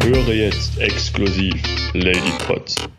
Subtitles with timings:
[0.00, 2.91] Höre jetzt exklusiv Lady Potts.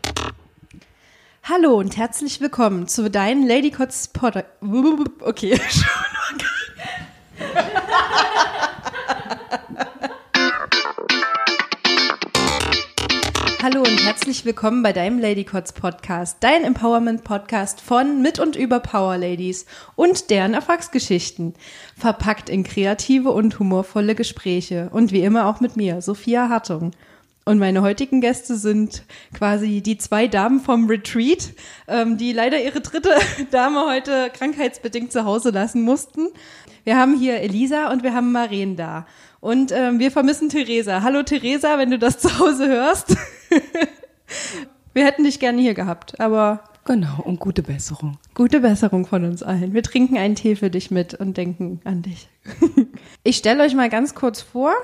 [1.64, 4.44] Hallo und herzlich willkommen zu deinem Lady Cots Pod.
[5.20, 5.58] Okay.
[13.62, 18.56] Hallo und herzlich willkommen bei deinem Lady Cots Podcast, dein Empowerment Podcast von, mit und
[18.56, 19.64] über Power Ladies
[19.96, 21.54] und deren Erfolgsgeschichten,
[21.96, 26.90] verpackt in kreative und humorvolle Gespräche und wie immer auch mit mir, Sophia Hartung.
[27.46, 31.52] Und meine heutigen Gäste sind quasi die zwei Damen vom Retreat,
[31.88, 33.10] ähm, die leider ihre dritte
[33.50, 36.28] Dame heute krankheitsbedingt zu Hause lassen mussten.
[36.84, 39.06] Wir haben hier Elisa und wir haben Maren da.
[39.40, 41.02] Und ähm, wir vermissen Theresa.
[41.02, 43.14] Hallo Theresa, wenn du das zu Hause hörst.
[44.94, 48.18] wir hätten dich gerne hier gehabt, aber Genau, und gute Besserung.
[48.34, 49.72] Gute Besserung von uns allen.
[49.72, 52.28] Wir trinken einen Tee für dich mit und denken an dich.
[53.22, 54.74] Ich stelle euch mal ganz kurz vor,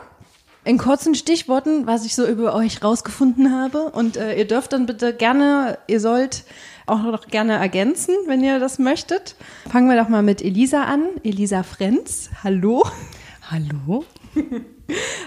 [0.65, 3.91] in kurzen Stichworten, was ich so über euch rausgefunden habe.
[3.91, 6.45] Und äh, ihr dürft dann bitte gerne, ihr sollt
[6.87, 9.37] auch noch gerne ergänzen, wenn ihr das möchtet.
[9.71, 11.05] Fangen wir doch mal mit Elisa an.
[11.23, 12.83] Elisa Frenz, hallo.
[13.51, 14.05] Hallo?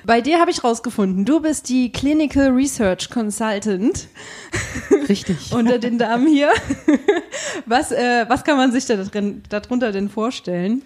[0.05, 4.07] Bei dir habe ich rausgefunden, du bist die Clinical Research Consultant.
[5.07, 5.51] Richtig.
[5.53, 6.51] Unter den Damen hier.
[7.65, 10.83] Was, äh, was kann man sich da drin, darunter denn vorstellen?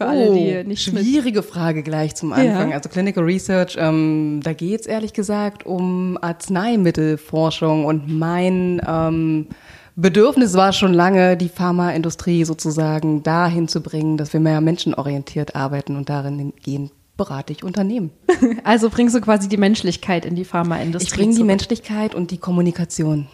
[0.00, 2.70] Für alle, die nicht Oh, Schwierige Frage gleich zum Anfang.
[2.70, 2.76] Ja.
[2.76, 9.48] Also Clinical Research, ähm, da geht es ehrlich gesagt um Arzneimittelforschung und mein ähm,
[9.96, 15.96] Bedürfnis war schon lange, die Pharmaindustrie sozusagen dahin zu bringen, dass wir mehr menschenorientiert arbeiten
[15.96, 18.10] und darin gehen berate ich Unternehmen.
[18.64, 21.10] Also bringst du quasi die Menschlichkeit in die Pharmaindustrie.
[21.10, 21.44] Ich bringe die.
[21.44, 23.26] Menschlichkeit und die Kommunikation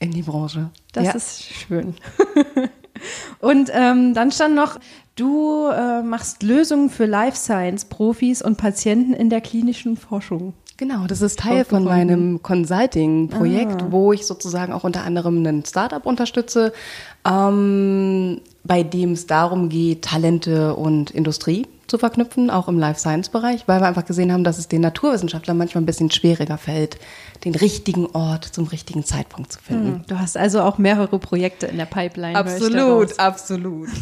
[0.00, 0.70] in die Branche.
[0.92, 1.12] Das Ja.
[1.12, 1.94] ist schön.
[3.40, 4.78] und ähm, dann stand noch,
[5.16, 10.54] du äh, machst Lösungen für Life Science Profis und Patienten in der klinischen Forschung.
[10.76, 13.86] Genau, das ist Teil von meinem Consulting-Projekt, Ah.
[13.90, 16.72] wo ich sozusagen auch unter anderem ein Startup unterstütze,
[17.28, 23.66] ähm, bei dem es darum geht, Talente und Industrie zu verknüpfen, auch im Life Science-Bereich,
[23.66, 26.98] weil wir einfach gesehen haben, dass es den Naturwissenschaftlern manchmal ein bisschen schwieriger fällt,
[27.44, 30.04] den richtigen Ort zum richtigen Zeitpunkt zu finden.
[30.08, 32.36] Du hast also auch mehrere Projekte in der Pipeline.
[33.10, 33.18] daraus.
[33.18, 33.88] absolut.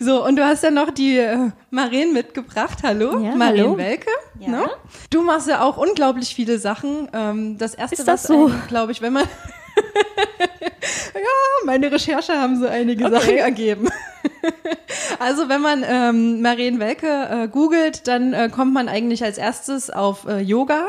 [0.00, 2.78] So, und du hast ja noch die äh, Maren mitgebracht.
[2.82, 3.76] Hallo, Ja, Maren hallo.
[3.76, 4.10] Welke.
[4.40, 4.48] Ja.
[4.48, 4.64] Ne?
[5.10, 7.08] Du machst ja auch unglaublich viele Sachen.
[7.12, 8.50] Ähm, das erste, Ist das was so?
[8.68, 9.24] glaube ich, wenn man
[11.14, 11.20] ja,
[11.64, 13.14] meine Recherche haben so einige Okay.
[13.14, 13.88] Sachen ergeben.
[15.18, 19.90] also wenn man ähm, Maren Welke äh, googelt, dann äh, kommt man eigentlich als erstes
[19.90, 20.86] auf äh, Yoga.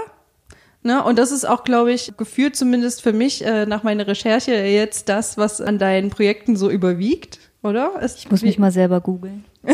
[0.83, 1.03] Ne?
[1.03, 5.09] Und das ist auch, glaube ich, gefühlt zumindest für mich äh, nach meiner Recherche jetzt
[5.09, 8.01] das, was an deinen Projekten so überwiegt, oder?
[8.01, 9.45] Ist, Ich muss mich mal selber googeln.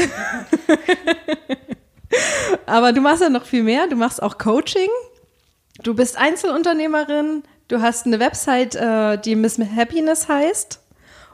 [2.66, 3.88] Aber du machst ja noch viel mehr.
[3.88, 4.90] Du machst auch Coaching.
[5.84, 7.44] Du bist Einzelunternehmerin.
[7.68, 10.80] Du hast eine Website, äh, die Miss Happiness heißt.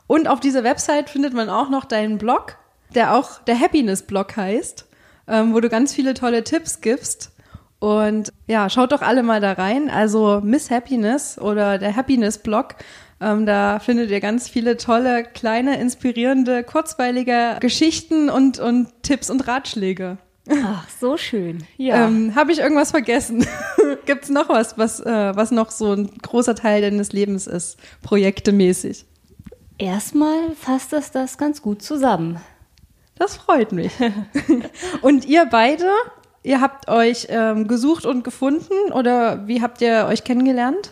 [0.07, 2.57] Und auf dieser Website findet man auch noch deinen Blog,
[2.93, 4.85] der auch der Happiness-Blog heißt,
[5.27, 7.31] ähm, wo du ganz viele tolle Tipps gibst.
[7.79, 9.89] Und ja, schaut doch alle mal da rein.
[9.89, 12.75] Also Miss Happiness oder der Happiness-Blog.
[13.21, 19.47] Ähm, da findet ihr ganz viele tolle, kleine, inspirierende, kurzweilige Geschichten und, und Tipps und
[19.47, 20.17] Ratschläge.
[20.49, 21.65] Ach, so schön.
[21.77, 22.07] Ja.
[22.07, 23.45] Ähm, Habe ich irgendwas vergessen?
[24.05, 29.05] Gibt's noch was, was, äh, was noch so ein großer Teil deines Lebens ist, projektemäßig?
[29.77, 32.39] Erstmal fasst das das ganz gut zusammen.
[33.17, 33.91] Das freut mich.
[35.01, 35.89] und ihr beide,
[36.45, 40.91] ihr habt euch ähm, gesucht und gefunden oder wie habt ihr euch kennengelernt?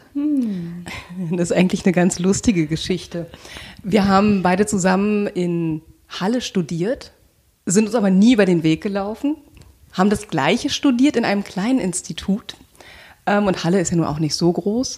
[1.31, 3.27] Das ist eigentlich eine ganz lustige Geschichte.
[3.83, 7.11] Wir haben beide zusammen in Halle studiert,
[7.65, 9.37] sind uns aber nie über den Weg gelaufen,
[9.93, 12.55] haben das Gleiche studiert in einem kleinen Institut.
[13.25, 14.97] Ähm, und Halle ist ja nun auch nicht so groß.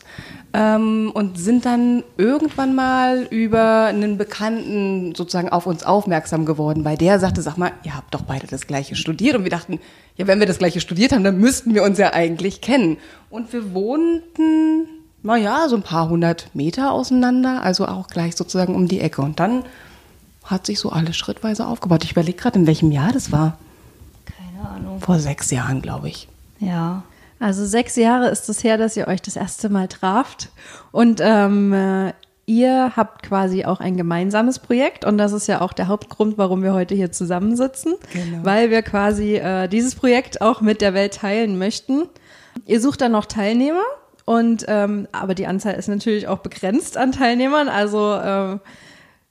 [0.53, 6.97] Ähm, und sind dann irgendwann mal über einen Bekannten sozusagen auf uns aufmerksam geworden, weil
[6.97, 9.35] der sagte, sag mal, ihr habt doch beide das Gleiche studiert.
[9.35, 9.79] Und wir dachten,
[10.17, 12.97] ja, wenn wir das Gleiche studiert haben, dann müssten wir uns ja eigentlich kennen.
[13.29, 14.87] Und wir wohnten,
[15.21, 19.21] naja, so ein paar hundert Meter auseinander, also auch gleich sozusagen um die Ecke.
[19.21, 19.63] Und dann
[20.45, 22.03] hat sich so alles schrittweise aufgebaut.
[22.03, 23.57] Ich überlege gerade, in welchem Jahr das war.
[24.25, 24.99] Keine Ahnung.
[25.01, 26.27] Vor sechs Jahren, glaube ich.
[26.59, 27.03] Ja.
[27.45, 30.49] Also sechs Jahre ist es her, dass ihr euch das erste Mal traft.
[30.91, 32.11] Und ähm, äh,
[32.47, 36.63] ihr habt quasi auch ein gemeinsames Projekt und das ist ja auch der Hauptgrund, warum
[36.63, 38.39] wir heute hier zusammensitzen, Genau.
[38.43, 42.09] weil wir quasi äh, dieses Projekt auch mit der Welt teilen möchten.
[42.65, 43.83] Ihr sucht dann noch Teilnehmer
[44.25, 48.59] und ähm, aber die Anzahl ist natürlich auch begrenzt an Teilnehmern, also ähm,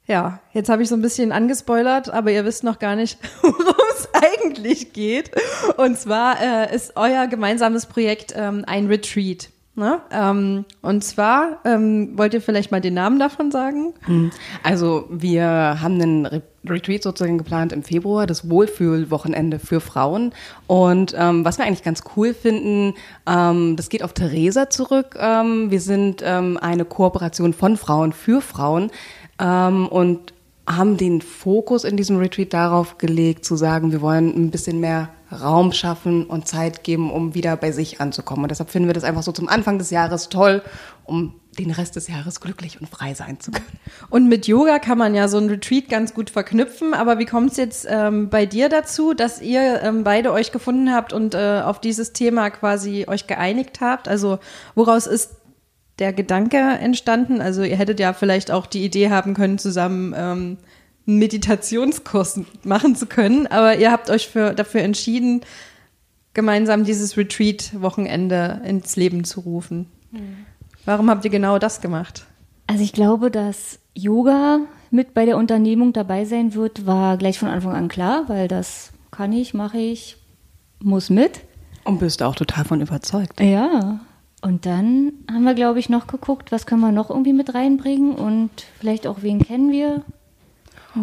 [0.06, 3.74] ja, jetzt habe ich so ein bisschen angespoilert, aber ihr wisst noch gar nicht, worum
[3.96, 5.30] es eigentlich geht.
[5.78, 9.48] Und zwar äh, ist euer gemeinsames Projekt ähm, ein Retreat.
[9.76, 10.00] Ne?
[10.12, 13.92] Ähm, und zwar ähm, wollt ihr vielleicht mal den Namen davon sagen?
[14.62, 15.44] Also wir
[15.80, 20.32] haben einen Re Retreat sozusagen geplant im Februar, das Wohlfühlwochenende für Frauen.
[20.66, 22.94] Und ähm, was wir eigentlich ganz cool finden,
[23.26, 25.14] ähm, das geht auf Theresa zurück.
[25.18, 28.90] Ähm, wir sind ähm, eine Kooperation von Frauen für Frauen
[29.38, 30.32] ähm, und
[30.66, 35.10] haben den Fokus in diesem Retreat darauf gelegt, zu sagen, wir wollen ein bisschen mehr
[35.30, 38.44] Raum schaffen und Zeit geben, um wieder bei sich anzukommen.
[38.44, 40.62] Und deshalb finden wir das einfach so zum Anfang des Jahres toll,
[41.04, 43.78] um den Rest des Jahres glücklich und frei sein zu können.
[44.10, 46.94] Und mit Yoga kann man ja so ein Retreat ganz gut verknüpfen.
[46.94, 50.92] Aber wie kommt es jetzt ähm, bei dir dazu, dass ihr ähm, beide euch gefunden
[50.92, 54.08] habt und äh, auf dieses Thema quasi euch geeinigt habt?
[54.08, 54.38] Also
[54.74, 55.30] woraus ist
[55.98, 57.40] der Gedanke entstanden?
[57.40, 60.58] Also ihr hättet ja vielleicht auch die Idee haben können, zusammen ähm,
[61.06, 65.42] einen Meditationskurs machen zu können, aber ihr habt euch für, dafür entschieden,
[66.32, 69.86] gemeinsam dieses Retreat-Wochenende ins Leben zu rufen.
[70.84, 72.26] Warum habt ihr genau das gemacht?
[72.66, 77.48] Also ich glaube, dass Yoga mit bei der Unternehmung dabei sein wird, war gleich von
[77.48, 80.16] Anfang an klar, weil das kann ich, mache ich,
[80.82, 81.40] muss mit.
[81.84, 83.40] Und bist auch total von überzeugt.
[83.40, 84.00] Ja.
[84.44, 88.14] Und dann haben wir, glaube ich, noch geguckt, was können wir noch irgendwie mit reinbringen
[88.14, 90.04] und vielleicht auch wen kennen wir.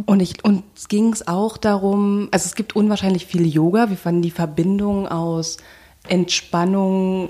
[0.05, 3.89] Und ich, uns ging es auch darum, also es gibt unwahrscheinlich viel Yoga.
[3.89, 5.57] Wir fanden die Verbindung aus
[6.07, 7.29] Entspannung,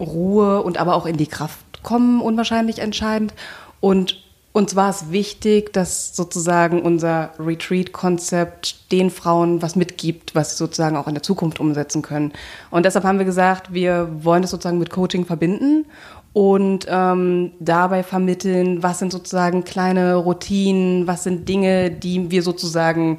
[0.00, 3.32] Ruhe und aber auch in die Kraft kommen unwahrscheinlich entscheidend.
[3.78, 4.21] Und
[4.52, 10.96] uns war es wichtig, dass sozusagen unser Retreat-Konzept den Frauen was mitgibt, was sie sozusagen
[10.96, 12.32] auch in der Zukunft umsetzen können.
[12.70, 15.86] Und deshalb haben wir gesagt, wir wollen das sozusagen mit Coaching verbinden
[16.34, 23.18] und ähm, dabei vermitteln, was sind sozusagen kleine Routinen, was sind Dinge, die wir sozusagen,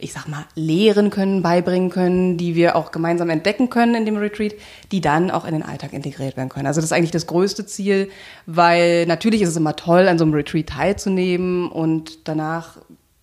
[0.00, 4.16] ich sag mal, lehren können, beibringen können, die wir auch gemeinsam entdecken können in dem
[4.16, 4.54] Retreat,
[4.92, 6.66] die dann auch in den Alltag integriert werden können.
[6.66, 8.10] Also das ist eigentlich das größte Ziel,
[8.46, 12.78] weil natürlich ist es immer toll, an so einem Retreat teilzunehmen und danach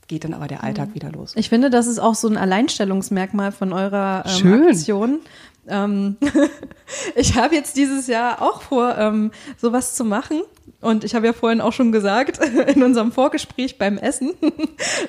[0.07, 1.33] geht dann aber der Alltag wieder los.
[1.35, 4.68] Ich finde, das ist auch so ein Alleinstellungsmerkmal von eurer ähm, Schön.
[4.69, 5.19] Aktion.
[5.67, 6.17] Ähm,
[7.15, 10.41] ich habe jetzt dieses Jahr auch vor, ähm, sowas zu machen.
[10.79, 14.33] Und ich habe ja vorhin auch schon gesagt, in unserem Vorgespräch beim Essen,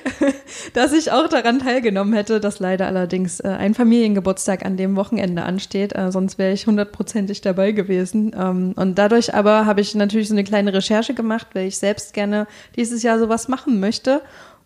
[0.73, 5.43] dass ich auch daran teilgenommen hätte, dass leider allerdings äh, ein Familiengeburtstag an dem Wochenende
[5.43, 5.95] ansteht.
[5.95, 8.35] Äh, sonst wäre ich hundertprozentig dabei gewesen.
[8.37, 12.13] Ähm, und dadurch aber habe ich natürlich so eine kleine Recherche gemacht, weil ich selbst
[12.13, 14.21] gerne dieses Jahr sowas machen möchte.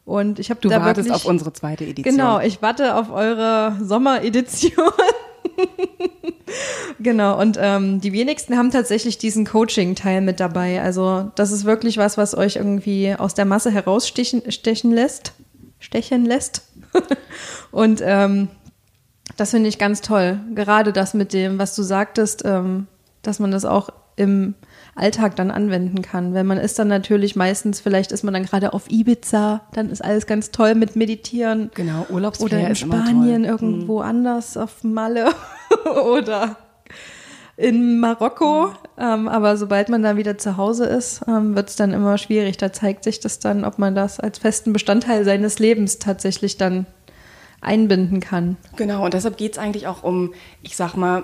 [0.06, 2.16] Und ich habe Du da wartest wirklich, auf unsere zweite Edition.
[2.16, 4.92] Genau, ich warte auf eure Sommeredition.
[7.00, 10.82] genau, und ähm, die wenigsten haben tatsächlich diesen Coaching-Teil mit dabei.
[10.82, 15.34] Also das ist wirklich was, was euch irgendwie aus der Masse herausstechen stechen lässt.
[15.80, 16.64] Stechen lässt.
[17.72, 18.50] und ähm,
[19.38, 20.40] das finde ich ganz toll.
[20.54, 22.88] Gerade das mit dem, was du sagtest, ähm,
[23.22, 24.54] dass man das auch im
[24.96, 26.34] Alltag dann anwenden kann.
[26.34, 30.04] Wenn man ist dann natürlich meistens, vielleicht ist man dann gerade auf Ibiza, dann ist
[30.04, 31.72] alles ganz toll mit Meditieren.
[31.74, 35.32] Genau, Urlaubsflair Oder in Spanien irgendwo anders auf Malle
[36.06, 36.58] oder
[37.58, 38.74] in Marokko.
[38.98, 42.58] Ähm, aber sobald man dann wieder zu Hause ist, ähm, wird es dann immer schwierig.
[42.58, 46.86] Da zeigt sich das dann, ob man das als festen Bestandteil seines Lebens tatsächlich dann
[47.62, 48.58] einbinden kann.
[48.76, 51.24] Genau, und deshalb geht es eigentlich auch um, ich sag mal,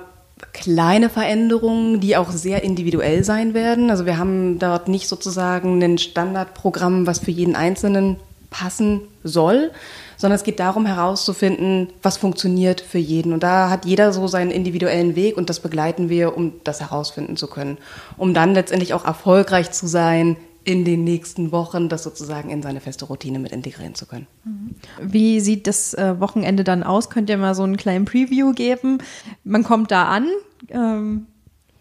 [0.53, 3.89] kleine Veränderungen, die auch sehr individuell sein werden.
[3.89, 8.17] Also wir haben dort nicht sozusagen ein Standardprogramm, was für jeden Einzelnen
[8.49, 9.71] passen soll,
[10.17, 13.31] sondern es geht darum herauszufinden, was funktioniert für jeden.
[13.31, 17.37] Und da hat jeder so seinen individuellen Weg und das begleiten wir, um das herausfinden
[17.37, 17.77] zu können,
[18.17, 20.35] um dann letztendlich auch erfolgreich zu sein
[20.69, 24.27] in den nächsten Wochen, das sozusagen in seine feste Routine mit integrieren zu können.
[25.01, 27.09] Wie sieht das äh, Wochenende dann aus?
[27.09, 28.99] Könnt ihr mal so einen kleinen Preview geben?
[29.43, 30.27] Man kommt da an.
[30.67, 31.25] Ähm,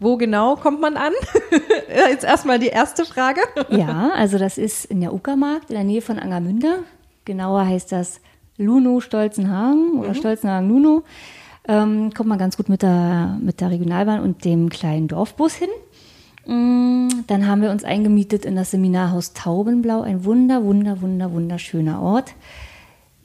[0.01, 1.13] wo genau kommt man an?
[2.09, 3.43] Jetzt erstmal die erste Frage.
[3.69, 6.85] Ja, also das ist in der Uckermarkt in der Nähe von Angermünde.
[7.27, 8.21] Genauer heißt das
[8.57, 11.03] Luno Stolzenhagen oder Stolzenhagen Luno.
[11.67, 15.69] Ähm, kommt man ganz gut mit der, mit der Regionalbahn und dem kleinen Dorfbus hin.
[16.49, 22.01] Mm, Dann haben wir uns eingemietet in das Seminarhaus Taubenblau, ein wunder, wunder, wunder, wunderschöner
[22.01, 22.35] Ort.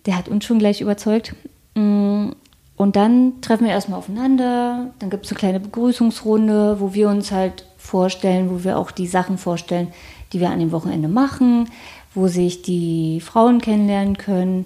[0.05, 1.33] Der hat uns schon gleich überzeugt.
[1.75, 2.31] Mm,
[2.75, 4.91] Und dann treffen wir erstmal aufeinander.
[4.99, 9.07] Dann gibt es eine kleine Begrüßungsrunde, wo wir uns halt vorstellen, wo wir auch die
[9.07, 9.87] Sachen vorstellen,
[10.33, 11.69] die wir an dem Wochenende machen,
[12.15, 14.65] wo sich die Frauen kennenlernen können.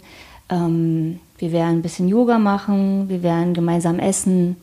[0.49, 4.55] Ähm, wir werden ein bisschen Yoga machen, wir werden gemeinsam essen.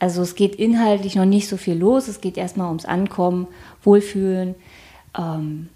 [0.00, 2.08] Also es geht inhaltlich noch nicht so viel los.
[2.08, 3.46] Es geht erstmal ums Ankommen,
[3.84, 4.54] Wohlfühlen
[5.16, 5.68] ähm,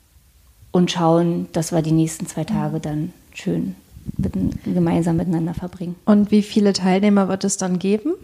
[0.72, 3.76] und schauen, dass wir die nächsten zwei Tage dann schön
[4.16, 4.32] mit,
[4.64, 5.94] gemeinsam miteinander verbringen.
[6.06, 8.14] Und wie viele Teilnehmer wird es dann geben?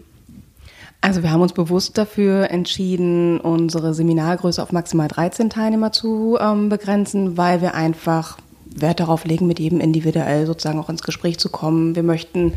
[1.03, 6.69] Also wir haben uns bewusst dafür entschieden, unsere Seminargröße auf maximal 13 Teilnehmer zu ähm,
[6.71, 8.39] begrenzen, weil wir einfach
[8.75, 11.97] Wert darauf legen, mit jedem individuell sozusagen auch ins Gespräch zu kommen.
[11.97, 12.55] Wir möchten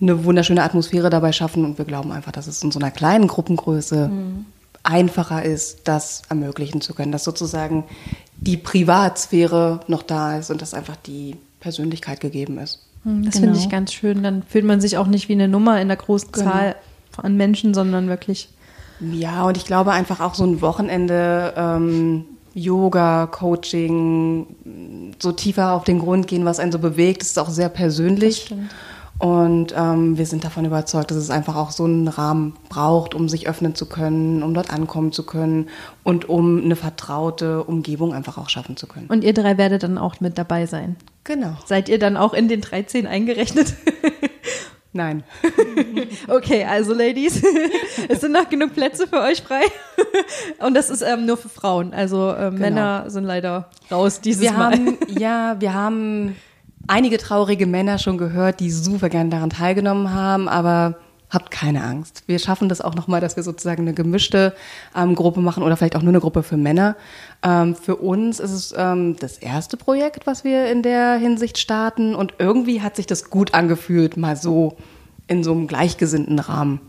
[0.00, 3.26] eine wunderschöne Atmosphäre dabei schaffen und wir glauben einfach, dass es in so einer kleinen
[3.26, 4.46] Gruppengröße mhm.
[4.82, 7.84] einfacher ist, das ermöglichen zu können, dass sozusagen
[8.36, 12.80] die Privatsphäre noch da ist und dass einfach die Persönlichkeit gegeben ist.
[13.04, 13.46] Hm, das genau.
[13.46, 14.22] finde ich ganz schön.
[14.22, 16.50] Dann fühlt man sich auch nicht wie eine Nummer in der großen genau.
[16.50, 16.76] Zahl
[17.16, 18.48] an Menschen, sondern wirklich.
[19.00, 22.24] Ja, und ich glaube einfach auch so ein Wochenende ähm,
[22.54, 24.46] Yoga, Coaching,
[25.18, 28.54] so tiefer auf den Grund gehen, was einen so bewegt, ist auch sehr persönlich.
[29.18, 33.28] Und ähm, wir sind davon überzeugt, dass es einfach auch so einen Rahmen braucht, um
[33.28, 35.68] sich öffnen zu können, um dort ankommen zu können
[36.02, 39.06] und um eine vertraute Umgebung einfach auch schaffen zu können.
[39.06, 40.96] Und ihr drei werdet dann auch mit dabei sein.
[41.22, 41.56] Genau.
[41.64, 43.74] Seid ihr dann auch in den 13 eingerechnet?
[44.96, 45.24] Nein.
[46.28, 47.42] okay, also Ladies,
[48.08, 49.62] es sind noch genug Plätze für euch frei.
[50.64, 51.92] Und das ist ähm, nur für Frauen.
[51.92, 52.52] Also äh, genau.
[52.52, 54.72] Männer sind leider raus dieses wir Mal.
[54.72, 56.36] Haben, ja, wir haben
[56.86, 60.94] einige traurige Männer schon gehört, die super gern daran teilgenommen haben, aber
[61.34, 62.22] habt keine Angst.
[62.26, 64.54] Wir schaffen das auch nochmal, dass wir sozusagen eine gemischte
[64.96, 66.96] ähm, Gruppe machen oder vielleicht auch nur eine Gruppe für Männer.
[67.42, 72.14] Ähm, für uns ist es ähm, das erste Projekt, was wir in der Hinsicht starten
[72.14, 74.76] und irgendwie hat sich das gut angefühlt, mal so
[75.26, 76.80] in so einem gleichgesinnten Rahmen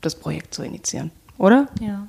[0.00, 1.68] das Projekt zu initiieren, oder?
[1.80, 2.06] Ja.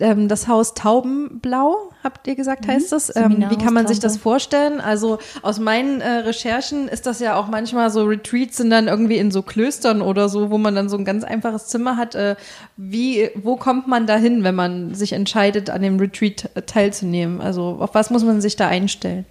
[0.00, 2.72] Ähm, das Haus Taubenblau, habt ihr gesagt, mhm.
[2.72, 3.14] heißt das?
[3.14, 4.80] Ähm, wie kann man sich das vorstellen?
[4.80, 9.16] Also aus meinen äh, Recherchen ist das ja auch manchmal so, Retreats sind dann irgendwie
[9.16, 12.14] in so Klöstern oder so, wo man dann so ein ganz einfaches Zimmer hat.
[12.14, 12.36] Äh,
[12.76, 17.40] wie, wo kommt man da hin, wenn man sich entscheidet, an dem Retreat äh, teilzunehmen?
[17.40, 19.24] Also auf was muss man sich da einstellen?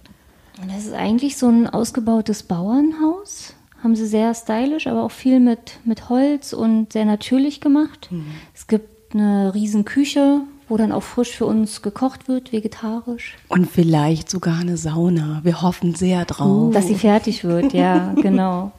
[0.72, 5.78] Das ist eigentlich so ein ausgebautes Bauernhaus haben sie sehr stylisch, aber auch viel mit,
[5.84, 8.08] mit Holz und sehr natürlich gemacht.
[8.10, 8.26] Mhm.
[8.54, 13.36] Es gibt eine riesen Küche, wo dann auch frisch für uns gekocht wird, vegetarisch.
[13.48, 15.40] Und vielleicht sogar eine Sauna.
[15.42, 16.74] Wir hoffen sehr drauf.
[16.74, 18.72] Dass sie fertig wird, ja, genau.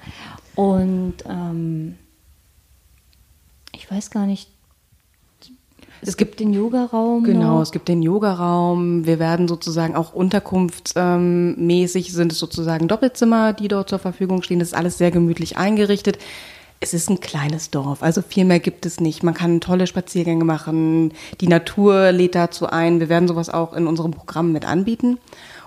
[0.56, 1.96] Und ähm,
[3.74, 4.50] ich weiß gar nicht,
[6.02, 7.24] es, es gibt, gibt, den Yogaraum.
[7.24, 7.62] Genau, noch.
[7.62, 9.06] es gibt den Yogaraum.
[9.06, 14.60] Wir werden sozusagen auch unterkunftsmäßig sind es sozusagen Doppelzimmer, die dort zur Verfügung stehen.
[14.60, 16.20] Das ist alles sehr gemütlich eingerichtet
[16.82, 19.22] es ist ein kleines Dorf, also viel mehr gibt es nicht.
[19.22, 23.00] Man kann tolle Spaziergänge machen, die Natur lädt dazu ein.
[23.00, 25.18] Wir werden sowas auch in unserem Programm mit anbieten,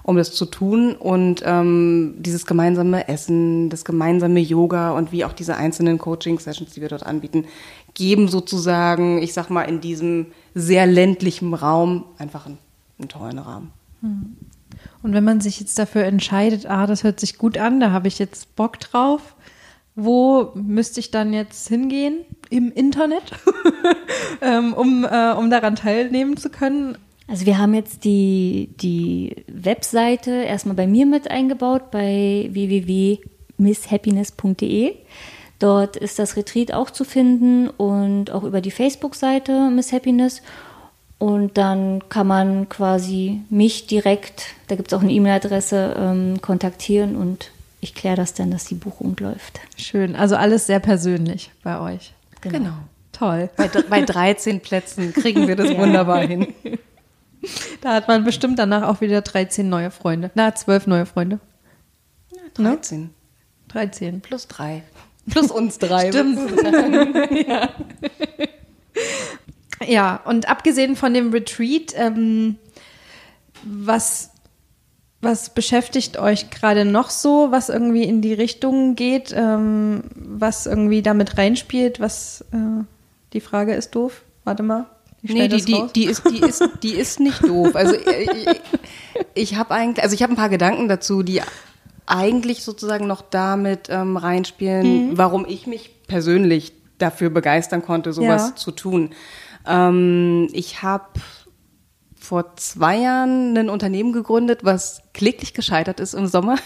[0.03, 0.95] um das zu tun.
[0.95, 6.81] Und ähm, dieses gemeinsame Essen, das gemeinsame Yoga und wie auch diese einzelnen Coaching-Sessions, die
[6.81, 7.45] wir dort anbieten,
[7.93, 12.59] geben sozusagen, ich sag mal, in diesem sehr ländlichen Raum einfach einen,
[12.99, 13.71] einen tollen Rahmen.
[14.01, 14.37] Hm.
[15.03, 18.09] Und wenn man sich jetzt dafür entscheidet, ah, das hört sich gut an, da habe
[18.09, 19.35] ich jetzt Bock drauf,
[19.95, 22.21] wo müsste ich dann jetzt hingehen
[22.51, 23.25] im Internet,
[24.41, 26.99] ähm, um, äh, um daran teilnehmen zu können?
[27.29, 34.95] Also wir haben jetzt die, die Webseite erstmal bei mir mit eingebaut, bei www.misshappiness.de.
[35.59, 40.43] Dort ist das Retreat auch zu finden und auch über die Facebook-Seite Miss Happiness.
[41.19, 47.15] Und dann kann man quasi mich direkt, da gibt es auch eine E-Mail-Adresse, ähm, kontaktieren
[47.15, 47.53] und
[47.83, 49.61] ich kläre das dann, dass die Buchung läuft.
[49.77, 52.15] Schön, also alles sehr persönlich bei euch.
[52.41, 52.59] Genau.
[52.59, 52.75] genau.
[53.11, 53.51] Toll.
[53.57, 55.79] Bei, bei 13 Plätzen kriegen wir das ja.
[55.79, 56.55] wunderbar hin.
[57.81, 60.31] Da hat man bestimmt danach auch wieder 13 neue Freunde.
[60.35, 61.41] Na, 12 neue Freunde.
[62.31, 63.03] Ja, 13.
[63.03, 63.11] Ne?
[63.67, 64.21] 13.
[64.21, 64.85] Plus drei.
[65.29, 66.11] Plus uns drei.
[66.13, 66.39] Stimmt.
[67.49, 67.69] ja.
[69.85, 72.59] ja, und abgesehen von dem Retreat, ähm,
[73.65, 74.32] was
[75.23, 81.01] was beschäftigt euch gerade noch so, was irgendwie in die Richtung geht, ähm, was irgendwie
[81.01, 82.01] damit reinspielt?
[82.01, 82.85] Was äh,
[83.33, 84.23] die Frage ist doof.
[84.45, 84.87] Warte mal.
[85.23, 87.77] Nee, die, die, die, ist, die, ist, die ist nicht doof.
[87.77, 88.61] Also äh, ich,
[89.35, 91.41] ich habe eigentlich, also ich habe ein paar Gedanken dazu, die
[92.07, 95.19] eigentlich sozusagen noch damit ähm, reinspielen, mhm.
[95.19, 98.57] warum ich mich persönlich dafür begeistern konnte, sowas ja.
[98.57, 99.11] zu tun.
[99.67, 101.05] Ähm, ich habe
[102.33, 106.57] vor zwei Jahren ein Unternehmen gegründet, was kläglich gescheitert ist im Sommer.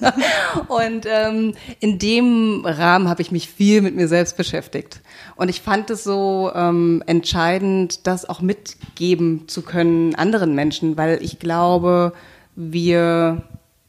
[0.66, 5.00] und ähm, in dem Rahmen habe ich mich viel mit mir selbst beschäftigt.
[5.36, 11.22] Und ich fand es so ähm, entscheidend, das auch mitgeben zu können anderen Menschen, weil
[11.22, 12.14] ich glaube,
[12.56, 13.44] wir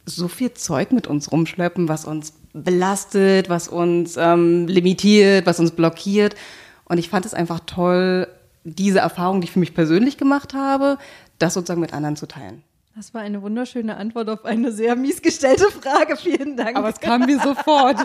[0.06, 5.72] so viel Zeug mit uns rumschleppen, was uns belastet, was uns ähm, limitiert, was uns
[5.72, 6.36] blockiert.
[6.84, 8.28] Und ich fand es einfach toll,
[8.64, 10.98] diese Erfahrung, die ich für mich persönlich gemacht habe,
[11.38, 12.62] das sozusagen mit anderen zu teilen.
[12.96, 16.16] Das war eine wunderschöne Antwort auf eine sehr mies gestellte Frage.
[16.16, 16.76] Vielen Dank.
[16.76, 17.98] Aber es kam mir sofort.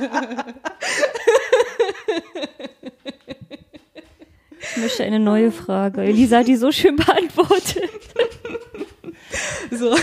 [4.61, 6.01] Ich möchte eine neue Frage.
[6.01, 7.89] Elisa hat die so schön beantwortet.
[9.71, 9.95] So,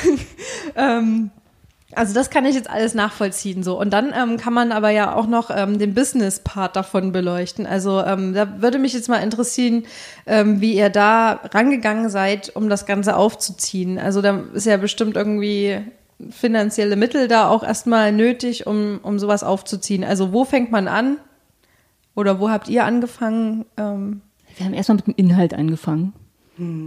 [0.77, 1.31] ähm,
[1.97, 5.15] also das kann ich jetzt alles nachvollziehen so und dann ähm, kann man aber ja
[5.15, 7.67] auch noch ähm, den Business-Part davon beleuchten.
[7.67, 9.85] Also ähm, da würde mich jetzt mal interessieren,
[10.27, 13.99] ähm, wie ihr da rangegangen seid, um das Ganze aufzuziehen.
[13.99, 15.81] Also da ist ja bestimmt irgendwie
[16.31, 20.05] finanzielle Mittel da auch erstmal nötig, um, um sowas aufzuziehen.
[20.05, 21.17] Also wo fängt man an?
[22.15, 23.65] Oder wo habt ihr angefangen?
[23.77, 24.21] Ähm,
[24.57, 26.15] Wir haben erstmal mit dem Inhalt angefangen.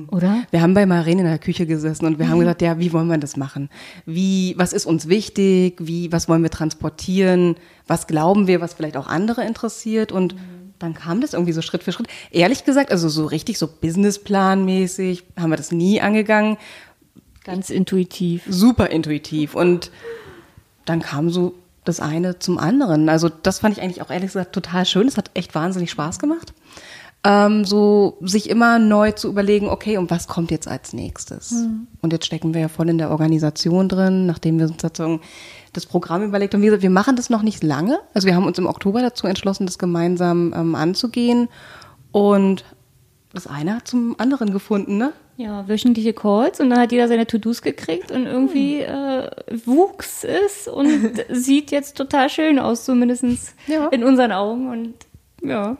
[0.09, 0.43] Oder?
[0.49, 3.07] Wir haben bei Maren in der Küche gesessen und wir haben gesagt, ja, wie wollen
[3.07, 3.69] wir das machen?
[4.05, 5.77] Wie, was ist uns wichtig?
[5.79, 7.55] Wie, was wollen wir transportieren?
[7.85, 10.11] Was glauben wir, was vielleicht auch andere interessiert?
[10.11, 10.35] Und
[10.79, 12.07] dann kam das irgendwie so Schritt für Schritt.
[12.31, 16.57] Ehrlich gesagt, also so richtig so Businessplanmäßig haben wir das nie angegangen.
[17.43, 18.43] Ganz intuitiv.
[18.47, 19.53] Super intuitiv.
[19.53, 19.91] Und
[20.85, 21.53] dann kam so
[21.85, 23.07] das eine zum anderen.
[23.07, 25.07] Also das fand ich eigentlich auch ehrlich gesagt total schön.
[25.07, 26.53] Es hat echt wahnsinnig Spaß gemacht
[27.23, 31.53] ähm, so sich immer neu zu überlegen, okay, und was kommt jetzt als nächstes?
[32.01, 35.19] Und jetzt stecken wir ja voll in der Organisation drin, nachdem wir uns sozusagen
[35.73, 36.61] das Programm überlegt haben.
[36.61, 37.99] Wie gesagt, wir machen das noch nicht lange.
[38.13, 41.49] Also wir haben uns im Oktober dazu entschlossen, das gemeinsam ähm, anzugehen.
[42.11, 42.63] Und
[43.33, 45.11] das eine hat zum anderen gefunden, ne?
[45.37, 49.29] Ja, wöchentliche Calls und dann hat jeder seine To-Dos gekriegt und irgendwie äh,
[49.65, 53.23] wuchs es und sieht jetzt total schön aus, zumindest
[53.67, 53.87] Ja.
[53.87, 54.69] in unseren Augen.
[54.69, 54.93] Und
[55.47, 55.77] ja,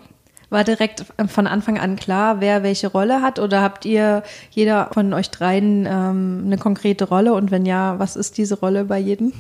[0.50, 3.40] war direkt von Anfang an klar, wer welche Rolle hat?
[3.40, 7.34] Oder habt ihr jeder von euch dreien ähm, eine konkrete Rolle?
[7.34, 9.34] Und wenn ja, was ist diese Rolle bei jedem?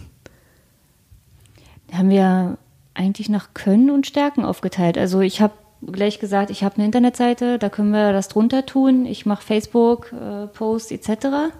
[1.93, 2.57] haben wir
[2.93, 4.97] eigentlich nach Können und Stärken aufgeteilt.
[4.97, 9.05] Also ich habe gleich gesagt, ich habe eine Internetseite, da können wir das drunter tun.
[9.05, 11.53] Ich mache Facebook, äh, Posts etc.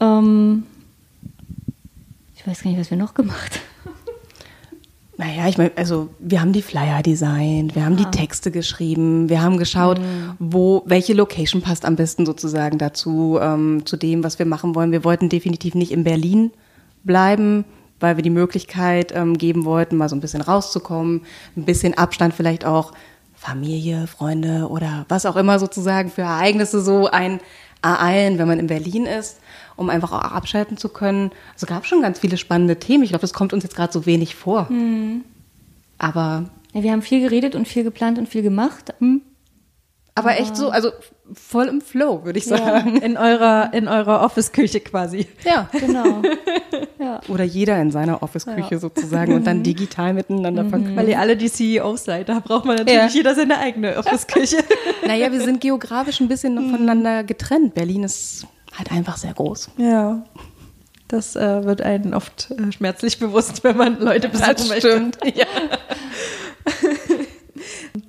[0.00, 0.66] Ähm,
[2.36, 3.73] ich weiß gar nicht, was wir noch gemacht haben.
[5.16, 9.42] Naja, ich meine, also wir haben die Flyer designt, wir haben die Texte geschrieben, wir
[9.42, 10.00] haben geschaut,
[10.40, 14.90] wo welche Location passt am besten sozusagen dazu, ähm, zu dem, was wir machen wollen.
[14.90, 16.50] Wir wollten definitiv nicht in Berlin
[17.04, 17.64] bleiben,
[18.00, 21.22] weil wir die Möglichkeit ähm, geben wollten, mal so ein bisschen rauszukommen,
[21.56, 22.92] ein bisschen Abstand vielleicht auch
[23.34, 27.40] Familie, Freunde oder was auch immer sozusagen für Ereignisse so ein
[27.82, 29.38] ereilen, wenn man in Berlin ist,
[29.76, 31.30] um einfach auch abschalten zu können.
[31.54, 33.02] Also gab schon ganz viele spannende Themen.
[33.04, 34.68] Ich glaube, das kommt uns jetzt gerade so wenig vor.
[35.98, 38.92] Aber, Ja, wir haben viel geredet und viel geplant und viel gemacht.
[40.16, 40.90] aber echt so, also
[41.32, 42.96] voll im Flow, würde ich sagen.
[42.98, 45.26] In eurer, in eurer Office-Küche quasi.
[45.44, 45.68] Ja.
[45.72, 46.22] Genau.
[47.00, 47.20] ja.
[47.28, 50.96] Oder jeder in seiner Office-Küche sozusagen und dann digital miteinander verknüpft.
[50.96, 53.06] Weil ihr alle die CEOs seid, da braucht man natürlich Ja.
[53.08, 54.58] jeder seine eigene Office-Küche.
[55.06, 57.74] Naja, wir sind geografisch ein bisschen noch voneinander getrennt.
[57.74, 59.70] Berlin ist halt einfach sehr groß.
[59.78, 60.22] ja.
[61.06, 65.10] Das äh, wird einen oft äh, schmerzlich bewusst, wenn man Leute besuchen möchte.
[65.34, 65.46] Ja.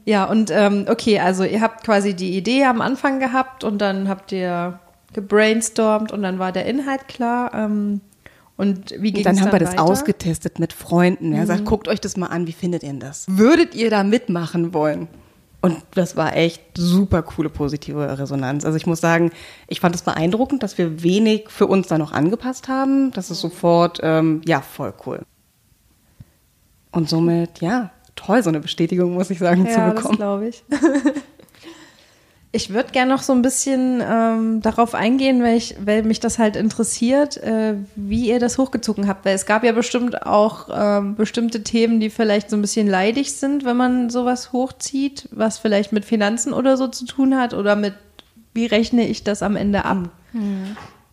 [0.06, 4.08] Ja, und ähm, okay, also ihr habt quasi die Idee am Anfang gehabt und dann
[4.08, 4.80] habt ihr
[5.14, 7.54] gebrainstormt und dann war der Inhalt klar.
[7.54, 8.02] Ähm,
[8.58, 9.84] und wie ging Und dann haben wir das weiter?
[9.84, 11.34] ausgetestet mit Freunden.
[11.34, 13.26] Er sagt, guckt euch das mal an, wie findet ihr denn das?
[13.28, 15.08] Würdet ihr da mitmachen wollen?
[15.66, 18.66] Und das war echt super coole positive Resonanz.
[18.66, 19.32] Also ich muss sagen,
[19.68, 23.10] ich fand es beeindruckend, dass wir wenig für uns da noch angepasst haben.
[23.12, 25.22] Das ist sofort, ähm, ja, voll cool.
[26.92, 30.18] Und somit, ja, toll, so eine Bestätigung, muss ich sagen, Ja, zu das bekommen.
[30.18, 30.64] glaube ich.
[32.56, 36.40] Ich würde gerne noch so ein bisschen ähm, darauf eingehen, weil, ich, weil mich das
[36.40, 39.26] halt interessiert, äh, wie ihr das hochgezogen habt.
[39.26, 43.34] Weil es gab ja bestimmt auch ähm, bestimmte Themen, die vielleicht so ein bisschen leidig
[43.34, 47.76] sind, wenn man sowas hochzieht, was vielleicht mit Finanzen oder so zu tun hat oder
[47.76, 47.94] mit,
[48.54, 50.10] wie rechne ich das am Ende ab?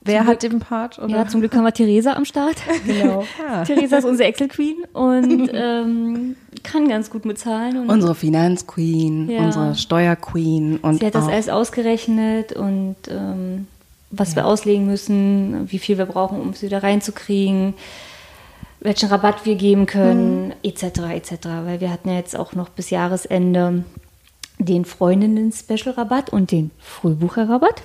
[0.05, 0.99] Wer hat den Part?
[0.99, 1.09] Oder?
[1.17, 2.57] ja, zum Glück haben wir Theresa am Start.
[2.87, 3.25] Genau.
[3.67, 7.79] Theresa ist unsere Excel-Queen und ähm, kann ganz gut mit Zahlen.
[7.79, 9.41] Und Unsere Finanzqueen, Ja.
[9.45, 13.67] unsere Steuerqueen und sie hat das alles ausgerechnet und ähm,
[14.11, 17.75] was wir auslegen müssen, wie viel wir brauchen, um es wieder reinzukriegen,
[18.81, 20.83] welchen Rabatt wir geben können, etc.
[21.15, 21.33] etc.
[21.65, 23.85] Weil wir hatten ja jetzt auch noch bis Jahresende
[24.59, 27.83] den Freundinnen-Special-Rabatt und den Frühbucher-Rabatt.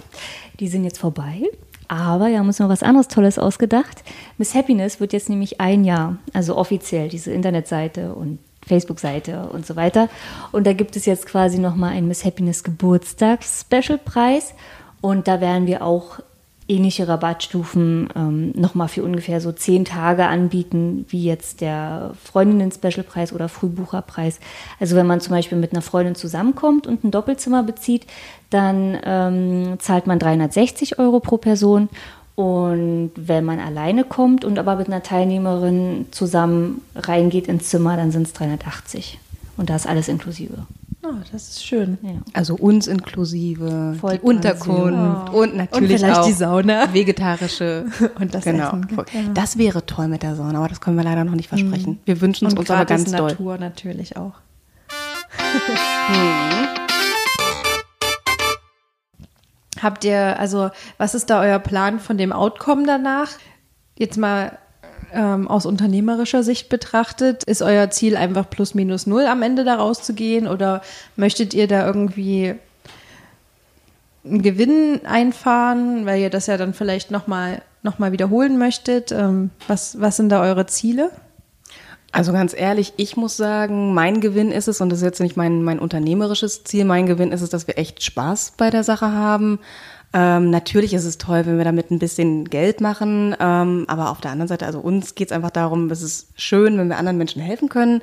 [0.60, 1.44] Die sind jetzt vorbei.
[1.88, 4.04] Aber wir haben uns noch was anderes Tolles ausgedacht.
[4.38, 9.76] Miss Happiness wird jetzt nämlich ein Jahr, also offiziell diese Internetseite und Facebook-Seite und so
[9.76, 10.10] weiter.
[10.52, 14.54] Und da gibt es jetzt quasi nochmal einen Miss Happiness Geburtstags-Special-Preis.
[15.02, 16.20] Und da werden wir auch
[16.68, 23.50] ähnliche Rabattstufen ähm, nochmal für ungefähr so zehn Tage anbieten, wie jetzt der Freundinnen-Special-Preis oder
[23.50, 24.40] Frühbucherpreis.
[24.80, 28.06] Also wenn man zum Beispiel mit einer Freundin zusammenkommt und ein Doppelzimmer bezieht,
[28.50, 31.90] dann ähm, zahlt man 360 Euro pro Person.
[32.36, 38.12] Und wenn man alleine kommt und aber mit einer Teilnehmerin zusammen reingeht ins Zimmer, dann
[38.12, 39.20] sind es 380.
[39.58, 40.68] Und da ist alles inklusive.
[41.10, 41.98] Oh, das ist schön.
[42.02, 42.12] Ja.
[42.34, 44.20] Also uns inklusive, die.
[44.20, 46.94] Unterkunft und natürlich Und auch die Sauna.
[46.94, 47.86] vegetarische
[48.20, 48.68] Und das genau.
[48.70, 48.88] Essen.
[49.14, 49.22] Ja.
[49.34, 52.00] Das wäre toll mit der Sauna, aber das können wir leider noch nicht versprechen.
[52.04, 53.30] Wir wünschen es uns aber ganz doll.
[53.30, 54.34] Natur natürlich auch.
[59.82, 63.30] Habt ihr, also was ist da euer Plan von dem Outcome danach?
[63.98, 64.58] Jetzt mal
[65.18, 69.76] ähm, aus unternehmerischer Sicht betrachtet, ist euer Ziel einfach plus minus null am Ende da
[69.76, 70.82] rauszugehen oder
[71.16, 72.54] möchtet ihr da irgendwie
[74.24, 79.12] einen Gewinn einfahren, weil ihr das ja dann vielleicht nochmal noch mal wiederholen möchtet?
[79.12, 81.12] Ähm, was, was sind da eure Ziele?
[82.12, 85.36] Also ganz ehrlich, ich muss sagen, mein Gewinn ist es, und das ist jetzt nicht
[85.36, 89.12] mein, mein unternehmerisches Ziel, mein Gewinn ist es, dass wir echt Spaß bei der Sache
[89.12, 89.60] haben.
[90.14, 94.22] Ähm, natürlich ist es toll, wenn wir damit ein bisschen Geld machen, ähm, aber auf
[94.22, 97.18] der anderen Seite, also uns geht es einfach darum, es ist schön, wenn wir anderen
[97.18, 98.02] Menschen helfen können,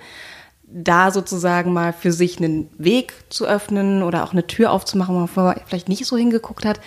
[0.66, 5.40] da sozusagen mal für sich einen Weg zu öffnen oder auch eine Tür aufzumachen, wo
[5.40, 6.80] man vielleicht nicht so hingeguckt hat.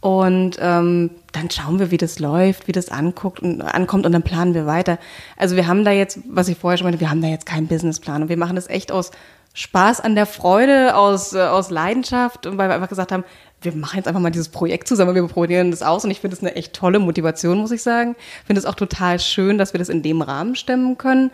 [0.00, 4.22] Und ähm, dann schauen wir, wie das läuft, wie das anguckt und ankommt und dann
[4.22, 4.98] planen wir weiter.
[5.38, 7.68] Also wir haben da jetzt, was ich vorher schon meinte, wir haben da jetzt keinen
[7.68, 9.12] Businessplan und wir machen das echt aus
[9.54, 13.24] Spaß an der Freude, aus, äh, aus Leidenschaft und weil wir einfach gesagt haben,
[13.62, 16.36] wir machen jetzt einfach mal dieses Projekt zusammen, wir probieren das aus und ich finde
[16.36, 18.16] es eine echt tolle Motivation, muss ich sagen.
[18.18, 21.30] Ich finde es auch total schön, dass wir das in dem Rahmen stemmen können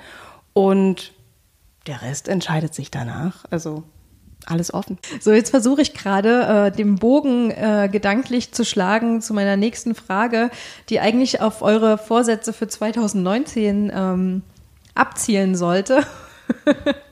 [0.52, 1.12] und
[1.86, 3.46] der Rest entscheidet sich danach.
[3.50, 3.84] Also
[4.46, 4.98] alles offen.
[5.20, 9.94] So, jetzt versuche ich gerade, äh, den Bogen äh, gedanklich zu schlagen zu meiner nächsten
[9.94, 10.50] Frage,
[10.88, 14.42] die eigentlich auf eure Vorsätze für 2019 ähm,
[14.94, 16.02] abzielen sollte.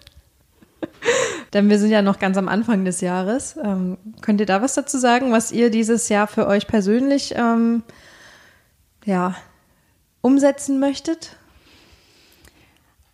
[1.52, 3.56] Denn wir sind ja noch ganz am Anfang des Jahres.
[3.62, 7.82] Ähm, könnt ihr da was dazu sagen, was ihr dieses Jahr für euch persönlich ähm,
[9.04, 9.34] ja,
[10.20, 11.37] umsetzen möchtet?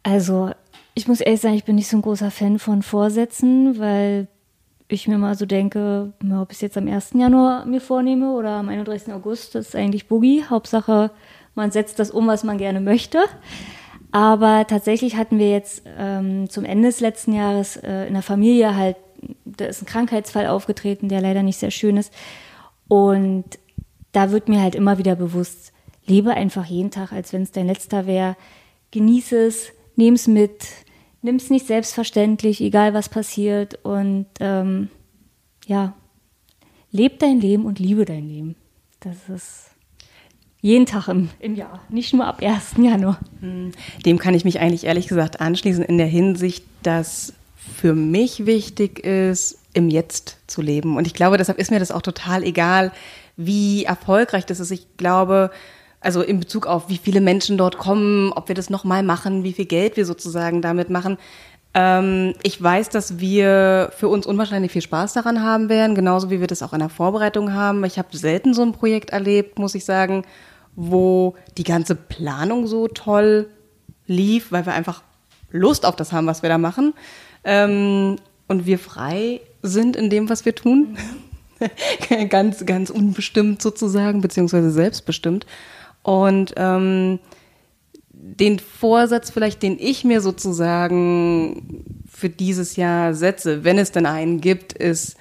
[0.03, 0.51] Also,
[0.95, 4.29] ich muss ehrlich sagen, ich bin nicht so ein großer Fan von Vorsätzen, weil
[4.89, 7.13] ich mir mal so denke, ob ich es jetzt am 1.
[7.15, 9.13] Januar mir vornehme oder am 31.
[9.13, 10.45] August, das ist eigentlich Boogie.
[10.45, 11.11] Hauptsache,
[11.55, 13.25] man setzt das um, was man gerne möchte.
[14.15, 18.77] Aber tatsächlich hatten wir jetzt ähm, zum Ende des letzten Jahres äh, in der Familie
[18.77, 18.95] halt,
[19.45, 22.13] da ist ein Krankheitsfall aufgetreten, der leider nicht sehr schön ist.
[22.87, 23.45] Und
[24.13, 25.73] da wird mir halt immer wieder bewusst,
[26.07, 28.37] lebe einfach jeden Tag, als wenn es dein letzter wäre.
[28.93, 30.65] Genieße es, nimm es mit,
[31.21, 33.85] nimm es nicht selbstverständlich, egal was passiert.
[33.85, 34.91] Und ähm,
[35.67, 35.93] ja,
[36.93, 38.55] leb dein Leben und liebe dein Leben.
[39.01, 39.74] Das ist
[40.65, 42.77] jeden Tag im, im Jahr, nicht nur ab 1.
[42.79, 43.19] Januar.
[44.07, 49.01] Dem kann ich mich eigentlich ehrlich gesagt anschließen in der Hinsicht, dass für mich wichtig
[49.01, 50.97] ist, im Jetzt zu leben.
[50.97, 52.93] Und ich glaube, deshalb ist mir das auch total egal,
[53.37, 54.71] wie erfolgreich das ist.
[54.71, 55.51] Ich glaube,
[56.01, 59.53] also in Bezug auf wie viele Menschen dort kommen, ob wir das nochmal machen, wie
[59.53, 61.19] viel Geld wir sozusagen damit machen.
[61.75, 66.41] Ähm, ich weiß, dass wir für uns unwahrscheinlich viel Spaß daran haben werden, genauso wie
[66.41, 67.85] wir das auch in der Vorbereitung haben.
[67.85, 70.25] Ich habe selten so ein Projekt erlebt, muss ich sagen,
[70.77, 73.49] wo die ganze Planung so toll
[74.07, 75.03] lief, weil wir einfach
[75.51, 76.95] Lust auf das haben, was wir da machen.
[77.45, 78.17] Ähm,
[78.49, 80.99] und wir frei sind in dem, was wir tun.
[82.29, 85.47] ganz, ganz unbestimmt sozusagen, beziehungsweise selbstbestimmt.
[86.03, 87.21] Und ähm,
[88.11, 94.41] den Vorsatz vielleicht, den ich mir sozusagen für dieses Jahr setze, wenn es denn einen
[94.41, 95.17] gibt, ist,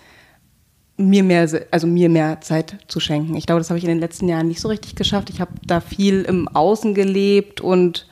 [1.10, 3.36] mir mehr, also mir mehr Zeit zu schenken.
[3.36, 5.30] Ich glaube, das habe ich in den letzten Jahren nicht so richtig geschafft.
[5.30, 8.08] Ich habe da viel im Außen gelebt und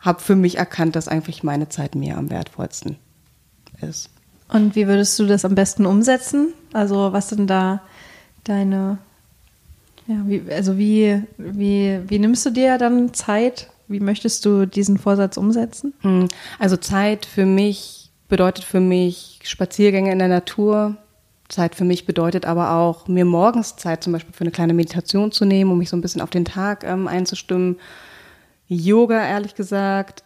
[0.00, 2.96] habe für mich erkannt, dass eigentlich meine Zeit mir am wertvollsten
[3.80, 4.10] ist.
[4.48, 6.52] Und wie würdest du das am besten umsetzen?
[6.72, 7.82] Also was sind da
[8.44, 8.98] deine,
[10.06, 13.68] ja, wie, also wie, wie, wie nimmst du dir dann Zeit?
[13.88, 15.94] Wie möchtest du diesen Vorsatz umsetzen?
[16.02, 16.28] Hm,
[16.58, 20.96] Also Zeit für mich bedeutet für mich Spaziergänge in der Natur.
[21.48, 25.30] Zeit für mich bedeutet aber auch, mir morgens Zeit zum Beispiel für eine kleine Meditation
[25.32, 27.78] zu nehmen, um mich so ein bisschen auf den Tag ähm, einzustimmen.
[28.68, 30.24] Yoga, ehrlich gesagt,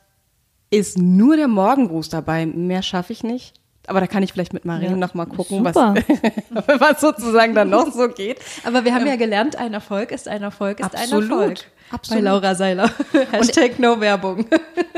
[0.71, 2.47] ist nur der Morgengruß dabei.
[2.47, 3.55] Mehr schaffe ich nicht.
[3.87, 5.75] Aber da kann ich vielleicht mit Marien Ja, noch mal gucken, was,
[6.51, 8.39] was sozusagen dann noch so geht.
[8.65, 11.59] Aber wir haben ja gelernt, ein Erfolg ist ein Erfolg ist Absolut, ein Erfolg.
[11.91, 12.23] absolut.
[12.23, 12.91] Bei Laura Seiler.
[13.33, 14.47] Hashtag No Werbung.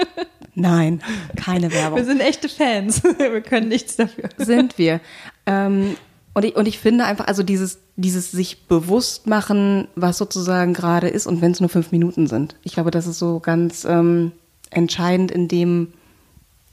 [0.55, 1.03] Nein,
[1.37, 2.05] keine Wir Werbung.
[2.05, 3.03] sind echte Fans.
[3.03, 4.29] Wir können nichts dafür.
[4.37, 5.01] Sind wir.
[5.47, 5.97] Ähm,
[6.35, 11.09] und, ich, und ich finde einfach, also dieses, dieses sich bewusst machen, was sozusagen gerade
[11.09, 12.57] ist und wenn es nur fünf Minuten sind.
[12.63, 14.33] Ich glaube, das ist so ganz ähm,
[14.71, 15.93] entscheidend in dem,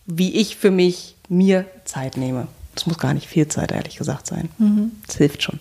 [0.06, 2.48] wie ich für mich mir Zeit nehme.
[2.76, 4.50] Das muss gar nicht viel Zeit, ehrlich gesagt, sein.
[5.06, 5.60] Das hilft schon.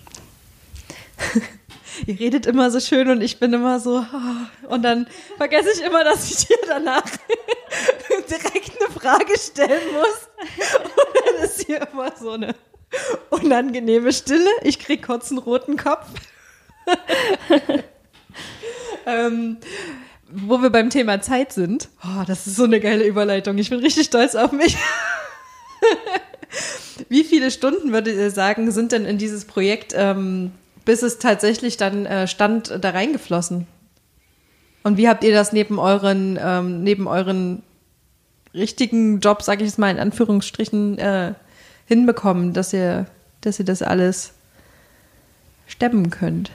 [2.06, 3.98] Ihr redet immer so schön und ich bin immer so.
[3.98, 5.06] ah, Und dann
[5.36, 7.02] vergesse ich immer, dass ich dir danach
[8.30, 10.28] direkt eine Frage stellen muss.
[10.78, 10.92] Und
[11.26, 12.54] dann ist hier immer so eine
[13.30, 14.50] unangenehme Stille.
[14.62, 16.06] Ich krieg kurz einen roten Kopf.
[19.06, 19.58] ähm,
[20.30, 21.88] wo wir beim Thema Zeit sind.
[22.02, 23.58] Oh, das ist so eine geile Überleitung.
[23.58, 24.76] Ich bin richtig stolz auf mich.
[27.08, 30.52] Wie viele Stunden würdet ihr sagen, sind denn in dieses Projekt, ähm,
[30.84, 33.66] bis es tatsächlich dann äh, stand, da reingeflossen?
[34.82, 37.62] Und wie habt ihr das neben euren, ähm, neben euren
[38.54, 41.34] richtigen Job, sag ich es mal in Anführungsstrichen, äh,
[41.88, 43.06] hinbekommen, dass ihr,
[43.40, 44.34] dass ihr das alles
[45.66, 46.52] stemmen könnt?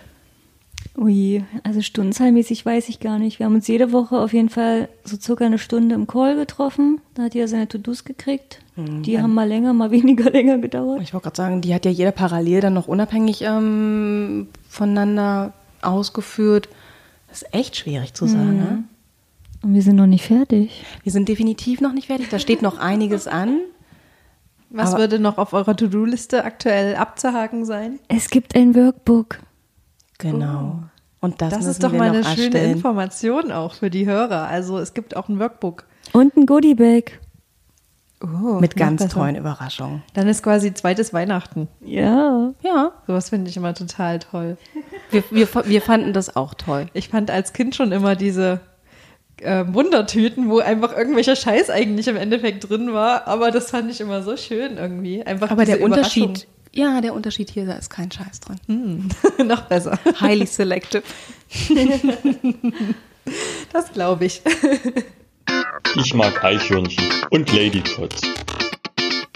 [0.95, 3.39] Ui, also stundenzahlmäßig weiß ich gar nicht.
[3.39, 7.01] Wir haben uns jede Woche auf jeden Fall so circa eine Stunde im Call getroffen.
[7.15, 8.59] Da hat jeder seine To-Dos gekriegt.
[8.75, 11.01] Die haben mal länger, mal weniger länger gedauert.
[11.01, 16.69] Ich wollte gerade sagen, die hat ja jeder parallel dann noch unabhängig ähm, voneinander ausgeführt.
[17.29, 18.57] Das ist echt schwierig zu sagen.
[18.57, 18.83] Ne?
[19.63, 20.83] Und wir sind noch nicht fertig.
[21.01, 22.29] Wir sind definitiv noch nicht fertig.
[22.29, 23.59] Da steht noch einiges an.
[24.75, 27.99] Was Aber- würde noch auf eurer To-Do-Liste aktuell abzuhaken sein?
[28.09, 29.39] Es gibt ein Workbook.
[30.17, 30.79] Genau.
[31.21, 32.71] Und das, Das ist doch wir mal eine schöne erstellen.
[32.73, 34.47] Information auch für die Hörer.
[34.47, 35.85] Also es gibt auch ein Workbook.
[36.11, 37.19] Und ein Goodiebag.
[38.21, 39.13] Oh, Mit ganz besser.
[39.15, 40.01] tollen Überraschungen.
[40.13, 41.67] Dann ist quasi zweites Weihnachten.
[41.81, 42.53] Ja.
[42.61, 44.57] Ja, Sowas finde ich immer total toll.
[45.11, 46.87] wir, wir, wir fanden das auch toll.
[46.93, 48.61] Ich fand als Kind schon immer diese
[49.43, 53.27] äh, Wundertüten, wo einfach irgendwelcher Scheiß eigentlich im Endeffekt drin war.
[53.27, 55.23] Aber das fand ich immer so schön irgendwie.
[55.23, 58.59] Einfach Aber diese der Unterschied, ja, der Unterschied hier, da ist kein Scheiß drin.
[58.67, 59.47] Überraschung.
[59.47, 59.99] noch besser.
[60.19, 61.03] Highly selective.
[63.71, 64.41] Das glaube ich.
[65.95, 68.21] Ich mag Eichhörnchen und Ladypots.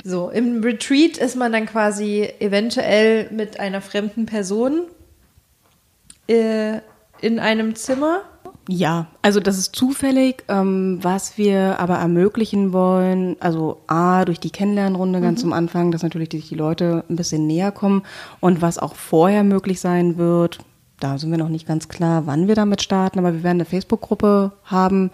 [0.04, 4.88] So, im Retreat ist man dann quasi eventuell mit einer fremden Person
[6.28, 6.80] äh,
[7.22, 8.24] in einem Zimmer.
[8.70, 14.50] Ja, also das ist zufällig, ähm, was wir aber ermöglichen wollen, also A, durch die
[14.50, 18.04] Kennenlernrunde ganz zum Anfang, dass natürlich die, die Leute ein bisschen näher kommen.
[18.42, 20.60] Und was auch vorher möglich sein wird,
[21.00, 23.66] da sind wir noch nicht ganz klar, wann wir damit starten, aber wir werden eine
[23.66, 25.12] Facebook-Gruppe haben,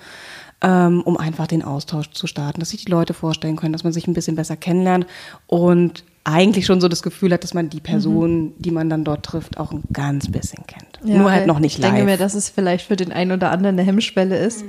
[0.62, 3.94] ähm, um einfach den Austausch zu starten, dass sich die Leute vorstellen können, dass man
[3.94, 5.06] sich ein bisschen besser kennenlernt
[5.46, 9.26] und eigentlich schon so das Gefühl hat, dass man die Person, die man dann dort
[9.26, 10.93] trifft, auch ein ganz bisschen kennt.
[11.04, 11.92] Nur halt noch nicht ich live.
[11.92, 14.64] denke mir, dass es vielleicht für den einen oder anderen eine Hemmschwelle ist.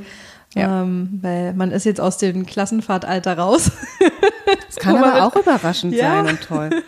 [0.55, 0.83] Ja.
[0.83, 3.71] Ähm, weil man ist jetzt aus dem Klassenfahrtalter raus.
[4.67, 6.25] Das kann aber auch überraschend Ja.
[6.25, 6.71] sein und toll.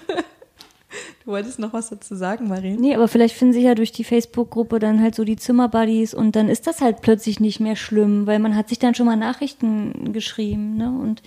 [1.25, 2.81] Du wolltest noch was dazu sagen, Marien?
[2.81, 6.37] Nee, aber vielleicht finden sich ja durch die Facebook-Gruppe dann halt so die Zimmerbuddies und
[6.37, 9.17] dann ist das halt plötzlich nicht mehr schlimm, weil man hat sich dann schon mal
[9.17, 10.89] Nachrichten geschrieben, ne?
[11.03, 11.23] Und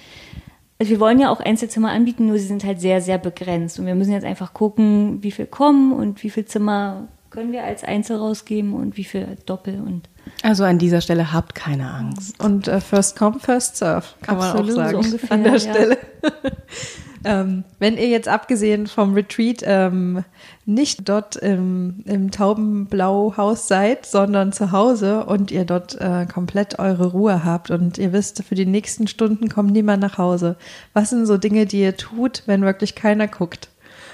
[0.79, 3.77] also wir wollen ja auch Einzelzimmer anbieten, nur sie sind halt sehr, sehr begrenzt.
[3.79, 7.63] Und wir müssen jetzt einfach gucken, wie viel kommen und wie viel Zimmer können wir
[7.63, 10.09] als Einzel rausgeben und wie viel Doppel und
[10.41, 12.43] Also an dieser Stelle habt keine Angst.
[12.43, 15.03] Und äh, First Come, First Serve, kann Absolut, man auch sagen.
[15.03, 15.59] so ungefähr, an der ja.
[15.59, 15.97] Stelle.
[17.23, 20.23] ähm, wenn ihr jetzt abgesehen vom Retreat ähm,
[20.65, 27.07] nicht dort im, im Taubenblau-Haus seid, sondern zu Hause und ihr dort äh, komplett eure
[27.07, 30.57] Ruhe habt und ihr wisst, für die nächsten Stunden kommt niemand nach Hause.
[30.93, 33.69] Was sind so Dinge, die ihr tut, wenn wirklich keiner guckt?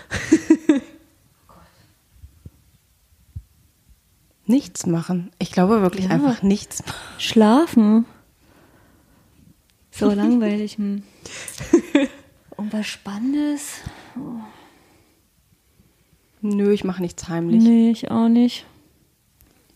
[4.45, 5.31] Nichts machen.
[5.39, 6.11] Ich glaube wirklich Ja.
[6.11, 6.95] einfach nichts machen.
[7.17, 8.05] schlafen.
[9.91, 10.77] So langweilig.
[10.77, 11.03] Hm.
[12.57, 13.79] Und was Spannendes?
[16.41, 17.63] Nö, ich mache nichts heimlich.
[17.63, 18.65] Nee, ich auch nicht.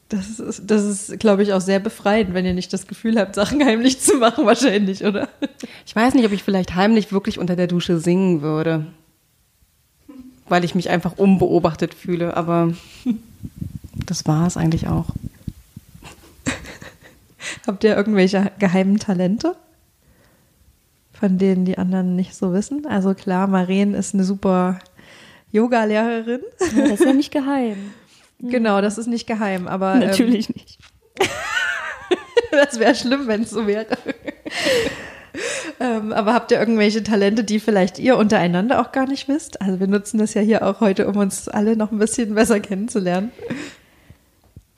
[0.09, 3.35] Das ist, das ist, glaube ich, auch sehr befreiend, wenn ihr nicht das Gefühl habt,
[3.35, 5.29] Sachen heimlich zu machen, wahrscheinlich, oder?
[5.85, 8.87] Ich weiß nicht, ob ich vielleicht heimlich wirklich unter der Dusche singen würde.
[10.47, 12.73] Weil ich mich einfach unbeobachtet fühle, aber
[14.09, 15.05] das war es eigentlich auch.
[17.67, 19.55] Habt ihr irgendwelche geheimen Talente,
[21.13, 22.85] von denen die anderen nicht so wissen?
[22.87, 24.79] Also klar, Maren ist eine super
[25.51, 26.41] Yoga-Lehrerin.
[26.75, 27.77] Ja, das ist ja nicht geheim.
[28.41, 30.79] Genau, das ist nicht geheim, aber ähm, Natürlich nicht.
[32.53, 33.97] das wäre schlimm, wenn es so wäre.
[35.79, 39.61] Ähm, aber habt ihr irgendwelche Talente, die vielleicht ihr untereinander auch gar nicht wisst?
[39.61, 42.59] Also wir nutzen das ja hier auch heute, um uns alle noch ein bisschen besser
[42.59, 43.31] kennenzulernen.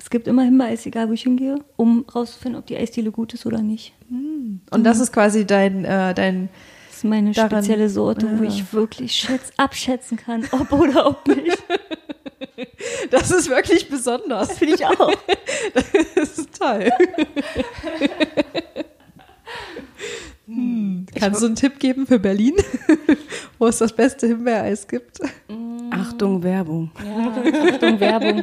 [0.00, 3.46] Es gibt immer Himbeereis, egal wo ich hingehe, um rauszufinden, ob die Eisdiele gut ist
[3.46, 3.92] oder nicht.
[4.10, 6.48] Und das ist quasi dein, äh, dein
[6.88, 8.46] Das ist meine Daran- spezielle Sorte, wo Ah.
[8.48, 11.62] ich wirklich schätz, abschätzen kann, ob oder ob nicht.
[13.10, 14.58] das ist wirklich besonders.
[14.58, 15.12] Finde ich auch.
[16.16, 16.90] Das ist toll.
[21.18, 22.54] Kannst du einen Tipp geben für Berlin,
[23.58, 25.18] wo es das beste Himbeereis gibt?
[25.90, 26.90] Achtung, Werbung.
[27.04, 27.32] Ja,
[27.72, 28.42] Achtung, Werbung.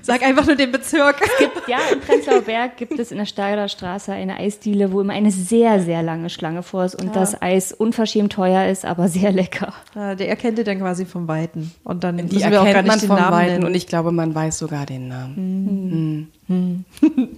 [0.00, 1.16] Sag einfach nur den Bezirk.
[1.38, 5.12] gibt, ja, im Prenzlauer Berg gibt es in der Steiger Straße eine Eisdiele, wo immer
[5.12, 9.32] eine sehr, sehr lange Schlange vor ist und das Eis unverschämt teuer ist, aber sehr
[9.32, 9.74] lecker.
[9.94, 11.72] Ah, Der erkennt ihr dann quasi vom Weiten.
[11.82, 13.64] Und dann Die wir auch gar erkennt nicht man den vom Namen Weiten nennen.
[13.64, 16.30] und ich glaube, man weiß sogar den Namen.
[16.48, 16.84] Mhm.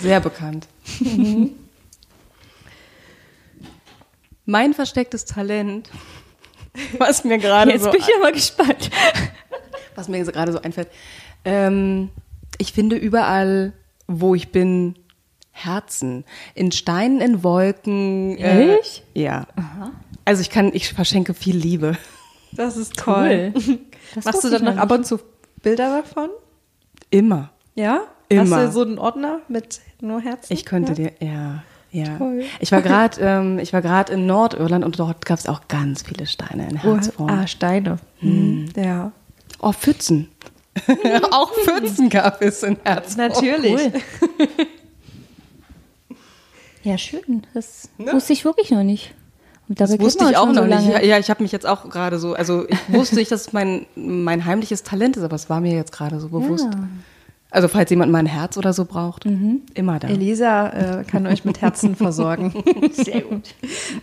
[0.00, 0.66] Sehr bekannt.
[4.50, 5.88] Mein verstecktes Talent,
[6.98, 8.90] was mir gerade Jetzt so, bin ich ja mal gespannt.
[9.94, 10.88] was mir gerade so einfällt,
[11.44, 12.10] ähm,
[12.58, 13.72] ich finde überall,
[14.08, 14.96] wo ich bin,
[15.52, 16.24] Herzen.
[16.54, 18.36] In Steinen, in Wolken.
[18.38, 19.04] Ehrlich?
[19.14, 19.46] Äh, ja.
[20.24, 21.96] Also ich kann, ich verschenke viel Liebe.
[22.50, 23.52] Das ist toll.
[24.16, 25.20] Das Machst du dann noch noch ab und zu
[25.62, 26.30] Bilder davon?
[27.10, 27.52] Immer.
[27.76, 28.02] Ja?
[28.28, 28.56] Immer.
[28.56, 30.52] Hast du so einen Ordner mit nur Herzen?
[30.52, 31.10] Ich könnte ja?
[31.10, 32.16] dir, ja, ja.
[32.18, 32.44] Toll.
[32.60, 36.02] Ich war gerade, ähm, ich war gerade in Nordirland und dort gab es auch ganz
[36.02, 37.30] viele Steine in Oh, Herzform.
[37.30, 37.96] ah, Steine.
[38.20, 38.66] Hm.
[38.76, 39.12] Ja.
[39.60, 40.28] Oh, Pfützen.
[41.32, 43.28] auch Pfützen gab es in Herzform.
[43.28, 43.80] Natürlich.
[46.82, 47.42] Ja, schön.
[47.52, 49.14] Das wusste ich wirklich noch nicht.
[49.68, 51.04] Dabei Das wusste ich auch noch so nicht.
[51.04, 53.86] Ja, ich habe mich jetzt auch gerade so, also ich wusste nicht, dass es mein,
[53.94, 56.64] mein heimliches Talent ist, aber es war mir jetzt gerade so bewusst.
[56.72, 56.88] Ja.
[57.52, 59.62] Also falls jemand mal ein Herz oder so braucht, Mhm.
[59.74, 60.08] immer da.
[60.08, 60.68] Elisa
[61.00, 62.52] äh, kann euch mit Herzen versorgen.
[62.92, 63.54] Sehr gut.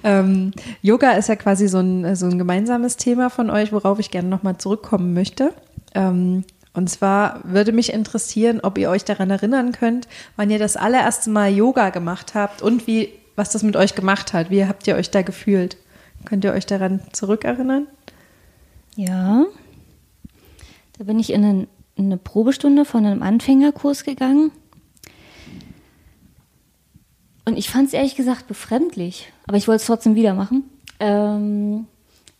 [0.03, 4.11] Ähm, Yoga ist ja quasi so ein, so ein gemeinsames Thema von euch, worauf ich
[4.11, 5.53] gerne nochmal zurückkommen möchte.
[5.95, 10.75] Ähm, und zwar würde mich interessieren, ob ihr euch daran erinnern könnt, wann ihr das
[10.75, 14.49] allererste Mal Yoga gemacht habt und wie, was das mit euch gemacht hat.
[14.49, 15.77] Wie habt ihr euch da gefühlt?
[16.25, 17.87] Könnt ihr euch daran zurückerinnern?
[18.95, 19.45] Ja.
[20.97, 21.67] Da bin ich in, in
[22.05, 24.51] eine Probestunde von einem Anfängerkurs gegangen.
[27.45, 30.63] Und ich fand es ehrlich gesagt befremdlich, aber ich wollte es trotzdem wieder machen.
[30.99, 31.87] Ähm,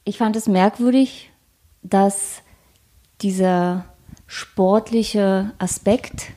[0.04, 1.32] ich fand es merkwürdig,
[1.82, 2.42] dass
[3.22, 3.86] dieser
[4.26, 6.28] sportliche Aspekt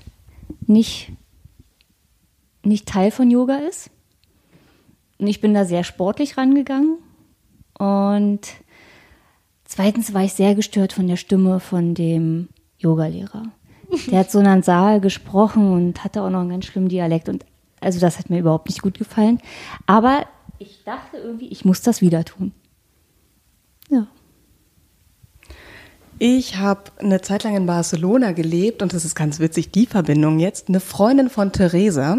[0.66, 1.12] nicht,
[2.62, 3.90] nicht Teil von Yoga ist.
[5.18, 6.98] Und ich bin da sehr sportlich rangegangen.
[7.78, 8.46] Und
[9.70, 12.48] Zweitens war ich sehr gestört von der Stimme von dem
[12.80, 13.44] Yogalehrer.
[14.10, 17.28] Der hat so nasal gesprochen und hatte auch noch einen ganz schlimmen Dialekt.
[17.28, 17.44] Und
[17.80, 19.40] also das hat mir überhaupt nicht gut gefallen.
[19.86, 20.26] Aber
[20.58, 22.52] ich dachte irgendwie, ich muss das wieder tun.
[23.88, 24.06] Ja.
[26.18, 30.38] Ich habe eine Zeit lang in Barcelona gelebt und das ist ganz witzig, die Verbindung
[30.38, 30.68] jetzt.
[30.68, 32.18] Eine Freundin von Theresa,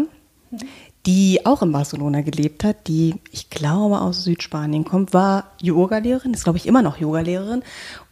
[1.06, 6.44] die auch in Barcelona gelebt hat, die, ich glaube, aus Südspanien kommt, war Yogalehrerin, ist,
[6.44, 7.62] glaube ich, immer noch Yogalehrerin.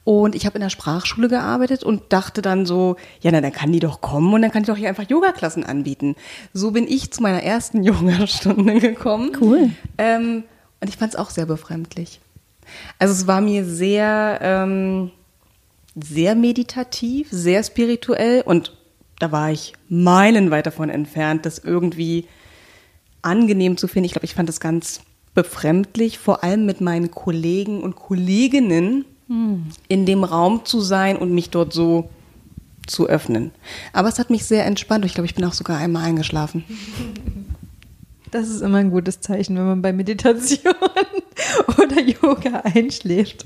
[0.05, 3.71] Und ich habe in der Sprachschule gearbeitet und dachte dann so, ja, na, dann kann
[3.71, 6.17] die doch kommen und dann kann ich doch hier einfach Yogaklassen anbieten.
[6.55, 9.33] So bin ich zu meiner ersten Yogastunde gekommen.
[9.41, 9.71] Cool.
[9.99, 10.45] Ähm,
[10.81, 12.21] und ich fand es auch sehr befremdlich.
[12.99, 15.11] Also es war mir sehr, ähm,
[15.95, 18.77] sehr meditativ, sehr spirituell und
[19.19, 22.27] da war ich meilenweit davon entfernt, das irgendwie
[23.23, 24.07] angenehm zu finden.
[24.07, 25.03] Ich glaube, ich fand das ganz
[25.35, 29.05] befremdlich, vor allem mit meinen Kollegen und Kolleginnen
[29.89, 32.09] in dem Raum zu sein und mich dort so
[32.87, 33.53] zu öffnen.
[33.93, 36.65] Aber es hat mich sehr entspannt ich glaube, ich bin auch sogar einmal eingeschlafen.
[38.33, 40.73] Das ist immer ein gutes Zeichen, wenn man bei Meditation
[41.79, 43.45] oder Yoga einschläft.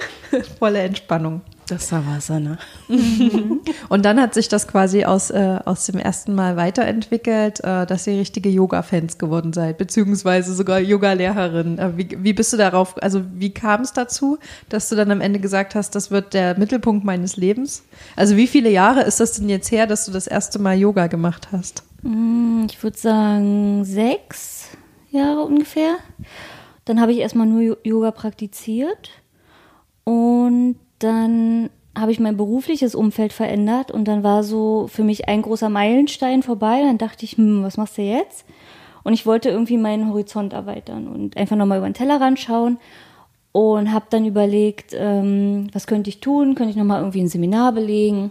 [0.58, 1.42] Volle Entspannung.
[1.68, 2.58] Das war Wasser, ne?
[3.88, 8.06] Und dann hat sich das quasi aus, äh, aus dem ersten Mal weiterentwickelt, äh, dass
[8.06, 11.78] ihr richtige Yoga-Fans geworden seid, beziehungsweise sogar Yoga-Lehrerin.
[11.78, 15.20] Äh, wie, wie bist du darauf, also wie kam es dazu, dass du dann am
[15.20, 17.82] Ende gesagt hast, das wird der Mittelpunkt meines Lebens?
[18.14, 21.08] Also wie viele Jahre ist das denn jetzt her, dass du das erste Mal Yoga
[21.08, 21.82] gemacht hast?
[22.02, 24.68] Hm, Ich würde sagen sechs
[25.10, 25.96] Jahre ungefähr.
[26.84, 29.10] Dann habe ich erstmal nur Yoga praktiziert
[30.04, 35.42] und dann habe ich mein berufliches Umfeld verändert und dann war so für mich ein
[35.42, 36.82] großer Meilenstein vorbei.
[36.82, 38.44] Dann dachte ich, hm, was machst du jetzt?
[39.02, 42.78] Und ich wollte irgendwie meinen Horizont erweitern und einfach nochmal über den Tellerrand schauen
[43.52, 46.54] und habe dann überlegt, ähm, was könnte ich tun?
[46.54, 48.30] Könnte ich nochmal irgendwie ein Seminar belegen?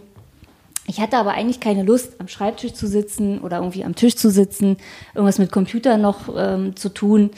[0.86, 4.30] Ich hatte aber eigentlich keine Lust, am Schreibtisch zu sitzen oder irgendwie am Tisch zu
[4.30, 4.76] sitzen,
[5.14, 7.30] irgendwas mit Computer noch ähm, zu tun.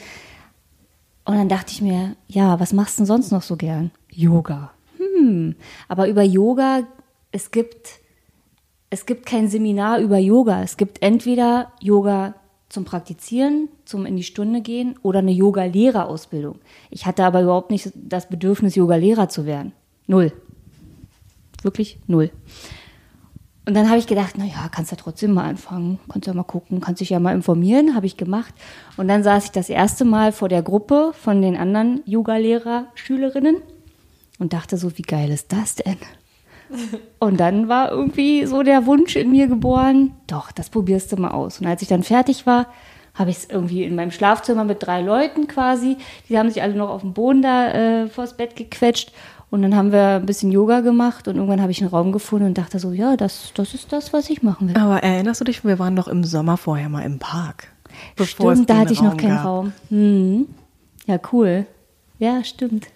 [1.25, 3.89] Und dann dachte ich mir, ja, was machst du denn sonst noch so gern?
[4.11, 4.71] Yoga.
[5.19, 5.55] Hm,
[5.87, 6.83] aber über Yoga,
[7.31, 7.99] es gibt,
[8.89, 10.63] es gibt kein Seminar über Yoga.
[10.63, 12.35] Es gibt entweder Yoga
[12.69, 16.59] zum Praktizieren, zum in die Stunde gehen oder eine Yoga-Lehrerausbildung.
[16.89, 19.73] Ich hatte aber überhaupt nicht das Bedürfnis, Yoga-Lehrer zu werden.
[20.07, 20.31] Null.
[21.63, 22.31] Wirklich null.
[23.65, 26.43] Und dann habe ich gedacht, na ja, kannst ja trotzdem mal anfangen, kannst ja mal
[26.43, 28.53] gucken, kannst dich ja mal informieren, habe ich gemacht.
[28.97, 33.57] Und dann saß ich das erste Mal vor der Gruppe von den anderen Yoga-Lehrer, Schülerinnen
[34.39, 35.97] und dachte so, wie geil ist das denn?
[37.19, 41.31] Und dann war irgendwie so der Wunsch in mir geboren, doch, das probierst du mal
[41.31, 41.59] aus.
[41.59, 42.67] Und als ich dann fertig war,
[43.15, 45.97] habe ich es irgendwie in meinem Schlafzimmer mit drei Leuten quasi,
[46.29, 49.11] die haben sich alle noch auf dem Boden da äh, vors Bett gequetscht.
[49.51, 52.45] Und dann haben wir ein bisschen Yoga gemacht und irgendwann habe ich einen Raum gefunden
[52.45, 54.77] und dachte so, ja, das, das ist das, was ich machen will.
[54.77, 57.67] Aber erinnerst du dich, wir waren doch im Sommer vorher mal im Park.
[58.21, 59.45] Stimmt, da hatte ich noch keinen gab.
[59.45, 59.73] Raum.
[59.89, 60.47] Hm.
[61.07, 61.65] Ja, cool.
[62.19, 62.87] Ja, stimmt.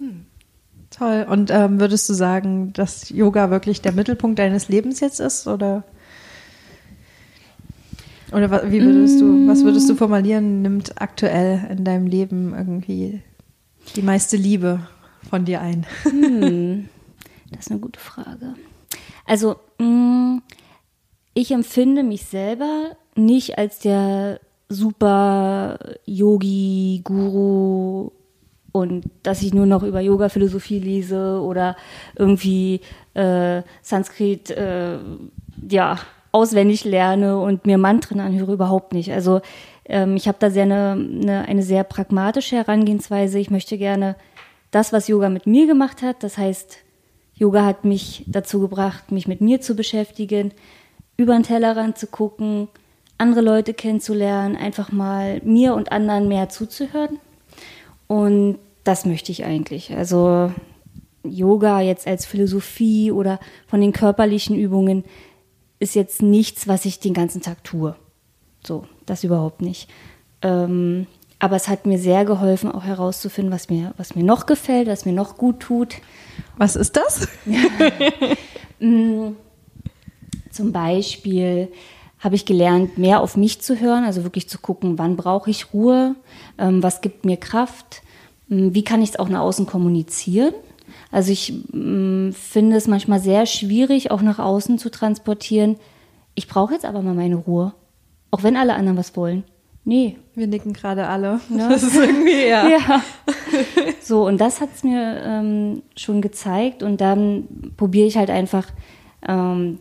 [0.00, 0.26] Hm.
[0.90, 1.24] Toll.
[1.28, 5.46] Und ähm, würdest du sagen, dass Yoga wirklich der Mittelpunkt deines Lebens jetzt ist?
[5.46, 5.84] Oder,
[8.32, 13.22] oder wie würdest du, was würdest du formulieren, nimmt aktuell in deinem Leben irgendwie
[13.94, 14.80] die meiste Liebe
[15.28, 15.86] von dir ein?
[16.02, 16.88] Hm,
[17.52, 18.54] das ist eine gute Frage.
[19.26, 20.38] Also, mm,
[21.34, 28.10] ich empfinde mich selber nicht als der super Yogi, Guru
[28.72, 31.76] und dass ich nur noch über Yoga-Philosophie lese oder
[32.16, 32.80] irgendwie
[33.14, 34.98] äh, Sanskrit äh,
[35.68, 35.98] ja,
[36.32, 39.12] auswendig lerne und mir Mantren anhöre, überhaupt nicht.
[39.12, 39.40] Also
[39.86, 43.38] ähm, ich habe da sehr eine, eine, eine sehr pragmatische Herangehensweise.
[43.38, 44.16] Ich möchte gerne
[44.70, 46.78] das, was Yoga mit mir gemacht hat, das heißt,
[47.34, 50.52] Yoga hat mich dazu gebracht, mich mit mir zu beschäftigen,
[51.16, 52.68] über den Tellerrand zu gucken,
[53.16, 57.18] andere Leute kennenzulernen, einfach mal mir und anderen mehr zuzuhören.
[58.10, 59.96] Und das möchte ich eigentlich.
[59.96, 60.52] Also
[61.22, 63.38] Yoga jetzt als Philosophie oder
[63.68, 65.04] von den körperlichen Übungen
[65.78, 67.94] ist jetzt nichts, was ich den ganzen Tag tue.
[68.66, 69.88] So, das überhaupt nicht.
[70.42, 71.06] Ähm,
[71.38, 75.04] aber es hat mir sehr geholfen, auch herauszufinden, was mir, was mir noch gefällt, was
[75.04, 75.98] mir noch gut tut.
[76.56, 77.28] Was ist das?
[78.82, 79.32] Mm,
[80.50, 81.68] zum Beispiel
[82.20, 85.72] habe ich gelernt, mehr auf mich zu hören, also wirklich zu gucken, wann brauche ich
[85.72, 86.14] Ruhe,
[86.58, 88.02] ähm, was gibt mir Kraft,
[88.50, 90.54] ähm, wie kann ich es auch nach außen kommunizieren.
[91.10, 95.76] Also ich ähm, finde es manchmal sehr schwierig, auch nach außen zu transportieren.
[96.34, 97.72] Ich brauche jetzt aber mal meine Ruhe.
[98.30, 99.42] Auch wenn alle anderen was wollen.
[99.84, 100.18] Nee.
[100.34, 101.40] Wir nicken gerade alle.
[101.56, 101.68] Ja.
[101.70, 102.68] Das ist irgendwie, ja.
[102.68, 103.02] ja.
[104.02, 106.82] So, und das hat es mir ähm, schon gezeigt.
[106.82, 108.68] Und dann probiere ich halt einfach
[109.26, 109.78] ähm,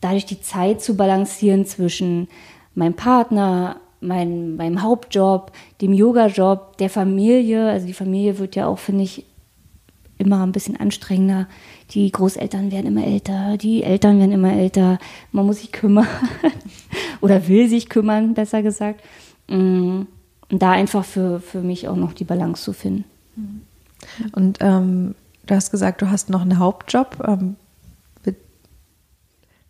[0.00, 2.28] dadurch die Zeit zu balancieren zwischen
[2.74, 7.68] meinem Partner, mein, meinem Hauptjob, dem Yoga-Job, der Familie.
[7.68, 9.24] Also die Familie wird ja auch, finde ich,
[10.18, 11.46] immer ein bisschen anstrengender.
[11.90, 14.98] Die Großeltern werden immer älter, die Eltern werden immer älter.
[15.32, 16.06] Man muss sich kümmern
[17.20, 19.02] oder will sich kümmern, besser gesagt.
[19.48, 20.02] Mm,
[20.50, 23.04] und da einfach für, für mich auch noch die Balance zu finden.
[24.32, 25.14] Und ähm,
[25.46, 27.22] du hast gesagt, du hast noch einen Hauptjob.
[27.26, 27.56] Ähm,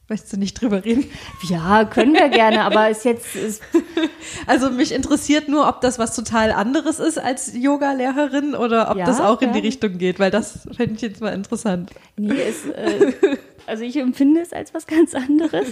[0.08, 1.04] Möchtest du nicht drüber reden?
[1.48, 3.34] Ja, können wir gerne, aber ist jetzt.
[3.34, 3.60] Ist
[4.46, 9.04] also mich interessiert nur, ob das was total anderes ist als Yoga-Lehrerin oder ob ja,
[9.04, 9.48] das auch ja.
[9.48, 11.90] in die Richtung geht, weil das fände ich jetzt mal interessant.
[12.16, 13.14] Nee, es, äh,
[13.66, 15.66] also ich empfinde es als was ganz anderes.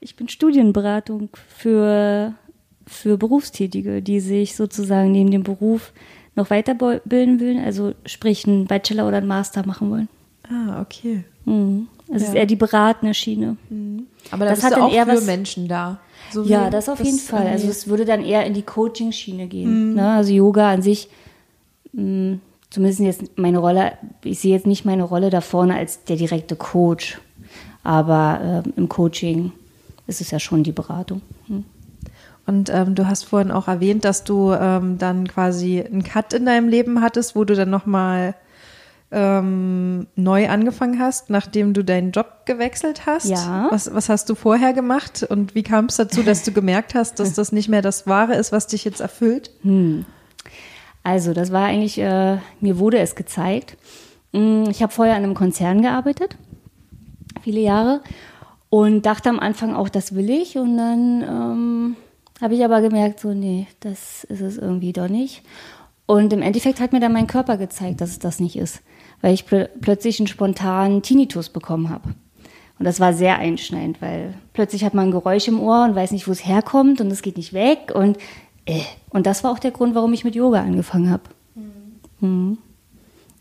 [0.00, 2.34] Ich bin Studienberatung für,
[2.84, 5.92] für Berufstätige, die sich sozusagen neben dem Beruf
[6.34, 10.08] noch weiterbilden wollen, also sprich einen Bachelor oder einen Master machen wollen.
[10.50, 11.22] Ah, okay.
[11.44, 11.86] Mhm.
[12.12, 12.28] Es ja.
[12.28, 13.56] ist eher die beratende Schiene.
[13.68, 14.06] Mhm.
[14.30, 16.00] Aber das hat dann auch eher für was, Menschen da.
[16.30, 17.46] So ja, das auf das jeden Fall.
[17.46, 19.90] Also es würde dann eher in die Coaching-Schiene gehen.
[19.90, 19.94] Mhm.
[19.94, 20.10] Ne?
[20.10, 21.08] Also Yoga an sich,
[21.92, 22.40] mh, mm,
[22.70, 23.92] zumindest jetzt meine Rolle,
[24.24, 27.18] ich sehe jetzt nicht meine Rolle da vorne als der direkte Coach.
[27.82, 29.52] Aber äh, im Coaching
[30.06, 31.22] ist es ja schon die Beratung.
[31.46, 31.64] Mhm.
[32.46, 36.46] Und ähm, du hast vorhin auch erwähnt, dass du ähm, dann quasi einen Cut in
[36.46, 38.34] deinem Leben hattest, wo du dann nochmal
[39.10, 43.26] ähm, neu angefangen hast, nachdem du deinen Job gewechselt hast.
[43.26, 43.68] Ja.
[43.70, 47.18] Was, was hast du vorher gemacht und wie kam es dazu, dass du gemerkt hast,
[47.18, 49.50] dass das nicht mehr das Wahre ist, was dich jetzt erfüllt?
[49.62, 50.04] Hm.
[51.02, 53.78] Also, das war eigentlich, äh, mir wurde es gezeigt.
[54.34, 56.36] Hm, ich habe vorher an einem Konzern gearbeitet,
[57.42, 58.02] viele Jahre,
[58.68, 60.58] und dachte am Anfang auch, das will ich.
[60.58, 61.96] Und dann ähm,
[62.40, 65.42] habe ich aber gemerkt, so, nee, das ist es irgendwie doch nicht.
[66.04, 68.80] Und im Endeffekt hat mir dann mein Körper gezeigt, dass es das nicht ist,
[69.20, 72.14] weil ich pl plötzlich einen spontanen Tinnitus bekommen habe.
[72.78, 76.12] Und das war sehr einschneidend, weil plötzlich hat man ein Geräusch im Ohr und weiß
[76.12, 77.92] nicht, wo es herkommt und es geht nicht weg.
[77.92, 78.18] Und,
[78.66, 78.82] äh.
[79.10, 81.24] und das war auch der Grund, warum ich mit Yoga angefangen habe.
[82.20, 82.58] Mhm.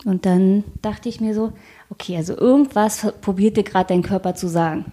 [0.06, 1.54] Und dann dachte ich mir so,
[1.90, 4.86] okay, also irgendwas probierte gerade dein Körper zu sagen.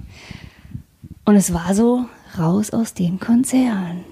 [1.24, 2.06] Und es war so,
[2.38, 4.04] raus aus dem Konzern.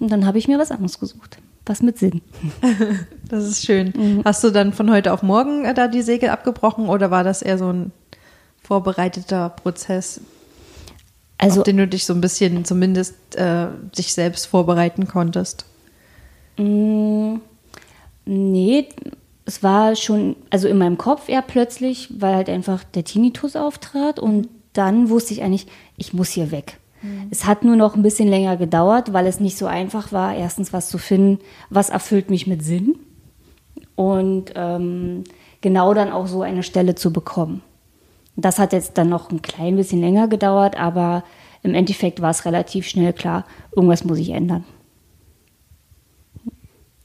[0.00, 1.38] Und dann habe ich mir was anderes gesucht.
[1.68, 2.22] Was mit Sinn.
[3.28, 3.92] Das ist schön.
[3.94, 4.22] Mhm.
[4.24, 7.42] Hast du dann von heute auf morgen äh, da die Segel abgebrochen oder war das
[7.42, 7.92] eher so ein
[8.62, 10.22] vorbereiteter Prozess,
[11.36, 13.66] also, auf den du dich so ein bisschen zumindest äh,
[13.96, 15.66] dich selbst vorbereiten konntest?
[16.56, 17.40] Mh, mm,
[18.24, 18.88] nee,
[19.44, 24.18] es war schon, also in meinem Kopf eher plötzlich, weil halt einfach der Tinnitus auftrat
[24.18, 25.66] und dann wusste ich eigentlich,
[25.96, 26.78] ich muss hier weg.
[27.08, 27.28] Mhm.
[27.30, 30.72] Es hat nur noch ein bisschen länger gedauert, weil es nicht so einfach war, erstens
[30.72, 31.38] was zu finden,
[31.70, 32.98] was erfüllt mich mit Sinn
[33.96, 35.24] und ähm,
[35.60, 37.62] genau dann auch so eine Stelle zu bekommen.
[38.36, 41.24] Das hat jetzt dann noch ein klein bisschen länger gedauert, aber
[41.62, 43.44] im Endeffekt war es relativ schnell klar,
[43.74, 44.64] irgendwas muss ich ändern.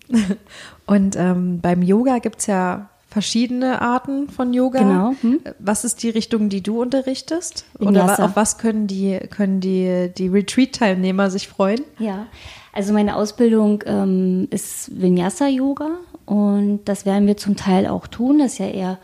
[0.85, 4.80] Und ähm, beim Yoga gibt es ja verschiedene Arten von Yoga.
[4.80, 5.14] Genau.
[5.22, 5.39] Hm?
[5.59, 7.66] Was ist die Richtung, die du unterrichtest?
[7.78, 8.16] Vinyasa.
[8.16, 11.82] Oder auf was können die, können die, die Retreat-Teilnehmer sich freuen?
[11.99, 12.26] Ja,
[12.72, 15.91] also meine Ausbildung ähm, ist Vinyasa-Yoga
[16.26, 18.39] und das werden wir zum Teil auch tun.
[18.39, 18.97] Das ist ja eher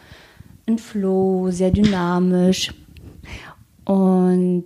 [0.67, 2.73] ein Flow, sehr dynamisch.
[3.85, 4.65] Und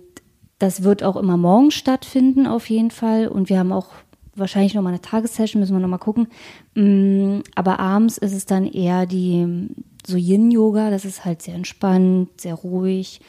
[0.58, 3.28] das wird auch immer morgen stattfinden, auf jeden Fall.
[3.28, 3.88] Und wir haben auch
[4.36, 6.28] wahrscheinlich nochmal eine Tagessession, müssen wir nochmal gucken.
[6.74, 9.68] Mm, aber abends ist es dann eher die
[10.06, 13.20] so Yin-Yoga, das ist halt sehr entspannt, sehr ruhig,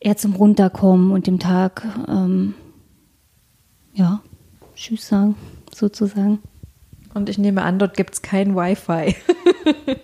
[0.00, 2.54] eher zum Runterkommen und dem Tag, ähm,
[3.94, 4.22] ja,
[4.74, 5.36] Tschüss sagen,
[5.74, 6.40] sozusagen.
[7.12, 9.14] Und ich nehme an, dort gibt es kein Wi-Fi.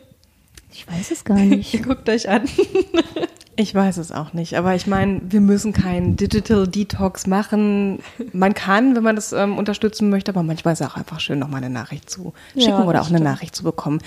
[0.73, 1.83] ich weiß es gar nicht.
[1.87, 2.43] Guckt euch an.
[3.59, 8.01] Ich weiß es auch nicht, aber ich meine, wir müssen keinen Digital Detox machen.
[8.33, 11.39] Man kann, wenn man das ähm, unterstützen möchte, aber manchmal ist es auch einfach schön,
[11.39, 13.21] nochmal eine Nachricht zu schicken ja, oder auch stimmt.
[13.21, 14.01] eine Nachricht zu bekommen.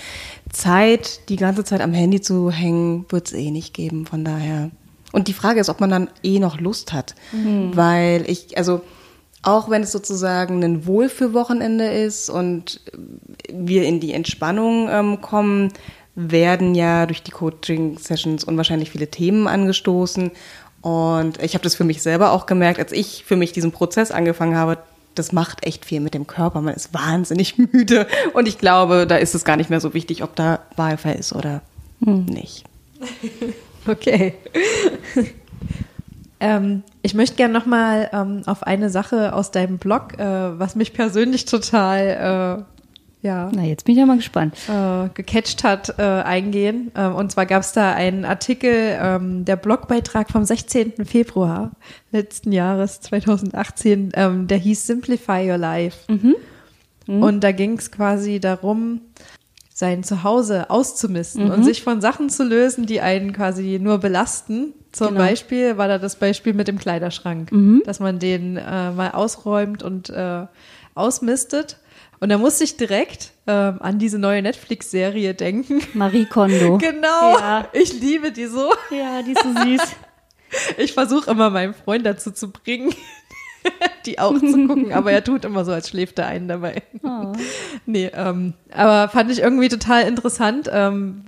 [0.52, 4.70] Zeit, die ganze Zeit am Handy zu hängen, wird es eh nicht geben, von daher.
[5.10, 7.72] Und die Frage ist, ob man dann eh noch Lust hat, mhm.
[7.74, 8.82] weil ich, also
[9.42, 12.80] auch wenn es sozusagen ein Wohlfühlwochenende ist und
[13.52, 15.72] wir in die Entspannung ähm, kommen,
[16.14, 20.30] werden ja durch die Coaching-Sessions unwahrscheinlich viele Themen angestoßen.
[20.82, 24.10] Und ich habe das für mich selber auch gemerkt, als ich für mich diesen Prozess
[24.10, 24.78] angefangen habe,
[25.14, 26.60] das macht echt viel mit dem Körper.
[26.60, 28.06] Man ist wahnsinnig müde.
[28.32, 31.32] Und ich glaube, da ist es gar nicht mehr so wichtig, ob da Wi-Fi ist
[31.34, 31.62] oder
[32.04, 32.24] hm.
[32.26, 32.64] nicht.
[33.86, 34.34] Okay.
[36.40, 40.92] ähm, ich möchte gerne nochmal ähm, auf eine Sache aus deinem Blog, äh, was mich
[40.92, 42.79] persönlich total äh,
[43.22, 43.50] ja.
[43.54, 44.56] Na, jetzt bin ich ja mal gespannt.
[44.68, 46.90] Äh, gecatcht hat, äh, eingehen.
[46.96, 51.04] Ähm, und zwar gab es da einen Artikel, ähm, der Blogbeitrag vom 16.
[51.04, 51.72] Februar
[52.12, 56.10] letzten Jahres, 2018, ähm, der hieß Simplify Your Life.
[56.10, 56.36] Mhm.
[57.06, 57.22] Mhm.
[57.22, 59.00] Und da ging es quasi darum,
[59.80, 61.50] sein Zuhause auszumisten mhm.
[61.50, 64.74] und sich von Sachen zu lösen, die einen quasi nur belasten.
[64.92, 65.20] Zum genau.
[65.20, 67.82] Beispiel war da das Beispiel mit dem Kleiderschrank, mhm.
[67.84, 70.46] dass man den äh, mal ausräumt und äh,
[70.94, 71.78] ausmistet.
[72.20, 75.80] Und da musste ich direkt ähm, an diese neue Netflix-Serie denken.
[75.94, 76.76] Marie Kondo.
[76.78, 77.38] genau.
[77.38, 77.68] Ja.
[77.72, 78.70] Ich liebe die so.
[78.90, 79.82] Ja, die ist so süß.
[80.78, 82.92] Ich versuche immer meinen Freund dazu zu bringen,
[84.04, 86.82] die auch zu gucken, aber er tut immer so, als schläft er einen dabei.
[87.04, 87.32] Oh.
[87.86, 91.26] Nee, ähm, aber fand ich irgendwie total interessant, ähm,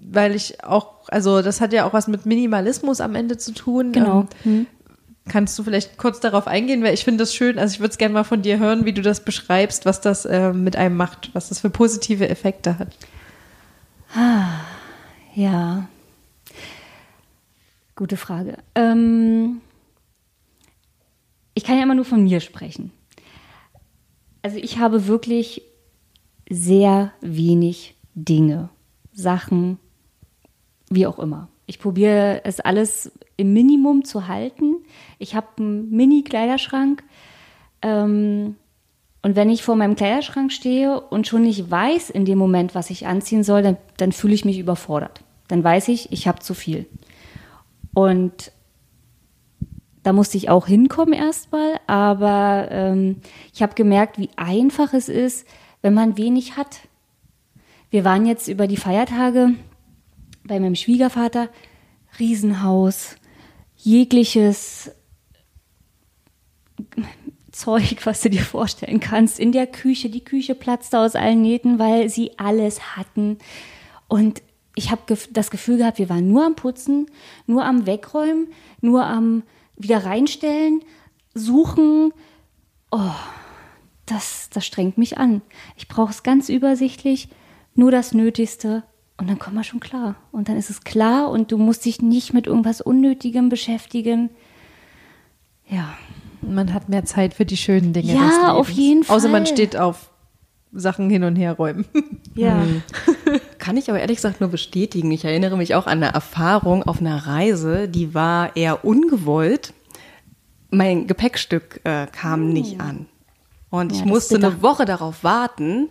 [0.00, 3.92] weil ich auch, also das hat ja auch was mit Minimalismus am Ende zu tun.
[3.92, 4.26] Genau.
[4.44, 4.66] Ähm, hm.
[5.26, 7.98] Kannst du vielleicht kurz darauf eingehen, weil ich finde das schön, also ich würde es
[7.98, 11.30] gerne mal von dir hören, wie du das beschreibst, was das äh, mit einem macht,
[11.34, 12.88] was das für positive Effekte hat.
[14.14, 14.60] Ah,
[15.34, 15.88] ja.
[17.96, 18.58] Gute Frage.
[18.74, 19.62] Ähm,
[21.54, 22.92] ich kann ja immer nur von mir sprechen.
[24.42, 25.62] Also ich habe wirklich
[26.50, 28.68] sehr wenig Dinge,
[29.14, 29.78] Sachen,
[30.90, 31.48] wie auch immer.
[31.66, 34.76] Ich probiere es alles im Minimum zu halten.
[35.18, 37.02] Ich habe einen Mini-Kleiderschrank.
[37.82, 38.56] Ähm,
[39.22, 42.90] und wenn ich vor meinem Kleiderschrank stehe und schon nicht weiß in dem Moment, was
[42.90, 45.24] ich anziehen soll, dann, dann fühle ich mich überfordert.
[45.48, 46.86] Dann weiß ich, ich habe zu viel.
[47.94, 48.52] Und
[50.02, 53.22] da musste ich auch hinkommen erstmal, aber ähm,
[53.54, 55.46] ich habe gemerkt, wie einfach es ist,
[55.80, 56.80] wenn man wenig hat.
[57.90, 59.54] Wir waren jetzt über die Feiertage
[60.44, 61.48] bei meinem Schwiegervater,
[62.18, 63.16] Riesenhaus,
[63.76, 64.90] jegliches
[67.50, 69.38] Zeug, was du dir vorstellen kannst.
[69.38, 73.38] In der Küche, die Küche platzte aus allen Nähten, weil sie alles hatten.
[74.08, 74.42] Und
[74.74, 77.06] ich habe das Gefühl gehabt, wir waren nur am Putzen,
[77.46, 78.48] nur am Wegräumen,
[78.80, 79.44] nur am
[79.76, 80.82] wieder reinstellen,
[81.34, 82.12] suchen.
[82.90, 83.14] Oh,
[84.06, 85.42] das, das strengt mich an.
[85.76, 87.28] Ich brauche es ganz übersichtlich,
[87.74, 88.84] nur das Nötigste
[89.16, 90.16] und dann kommen wir schon klar.
[90.32, 94.30] Und dann ist es klar und du musst dich nicht mit irgendwas Unnötigem beschäftigen.
[95.68, 95.94] Ja.
[96.42, 98.14] Man hat mehr Zeit für die schönen Dinge.
[98.14, 99.16] Ja, auf jeden Fall.
[99.16, 100.10] Außer man steht auf
[100.72, 101.86] Sachen hin und her räumen.
[102.36, 102.60] Ja.
[102.62, 102.82] Hm.
[103.58, 105.12] Kann ich aber ehrlich gesagt nur bestätigen.
[105.12, 109.72] Ich erinnere mich auch an eine Erfahrung auf einer Reise, die war eher ungewollt.
[110.70, 113.06] Mein Gepäckstück äh, kam nicht an.
[113.70, 115.90] Und Ja, ich musste eine Woche darauf warten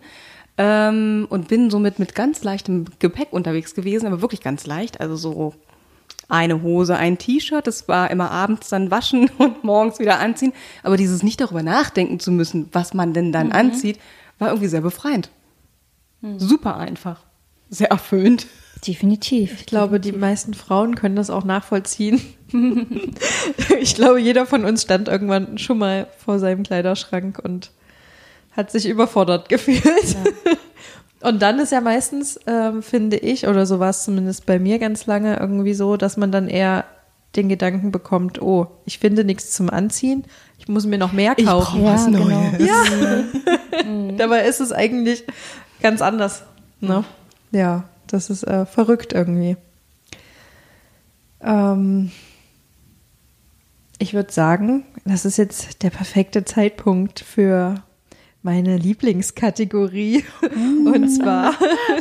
[0.58, 5.00] ähm, und bin somit mit ganz leichtem Gepäck unterwegs gewesen, aber wirklich ganz leicht.
[5.00, 5.54] Also so
[6.28, 10.52] eine Hose, ein T-Shirt, das war immer abends dann waschen und morgens wieder anziehen.
[10.82, 13.98] Aber dieses nicht darüber nachdenken zu müssen, was man denn dann anzieht,
[14.38, 15.30] war irgendwie sehr befreiend.
[16.38, 17.20] Super einfach.
[17.68, 18.46] Sehr erfüllend.
[18.86, 19.60] Definitiv.
[19.60, 22.20] Ich glaube, die meisten Frauen können das auch nachvollziehen.
[23.80, 27.70] ich glaube, jeder von uns stand irgendwann schon mal vor seinem Kleiderschrank und
[28.56, 30.16] hat sich überfordert gefühlt.
[31.20, 34.78] Und dann ist ja meistens, ähm, finde ich, oder so war es zumindest bei mir
[34.78, 36.84] ganz lange irgendwie so, dass man dann eher
[37.36, 40.24] den Gedanken bekommt, oh, ich finde nichts zum Anziehen,
[40.58, 41.84] ich muss mir noch mehr Ich kaufen.
[41.84, 42.24] was Ja, genau.
[42.24, 42.68] Neues.
[42.68, 44.12] Ja.
[44.16, 45.24] Dabei ist es eigentlich
[45.82, 46.42] ganz anders.
[46.80, 47.04] Ne?
[47.50, 49.56] Ja, das ist äh, verrückt irgendwie.
[51.42, 52.10] Ähm,
[53.98, 57.82] ich würde sagen, das ist jetzt der perfekte Zeitpunkt für
[58.44, 60.24] meine Lieblingskategorie.
[60.84, 61.54] Und zwar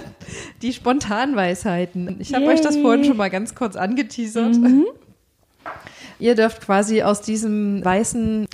[0.62, 2.18] die Spontanweisheiten.
[2.20, 4.58] Ich habe euch das vorhin schon mal ganz kurz angeteasert.
[6.20, 8.46] Ihr dürft quasi aus diesem weißen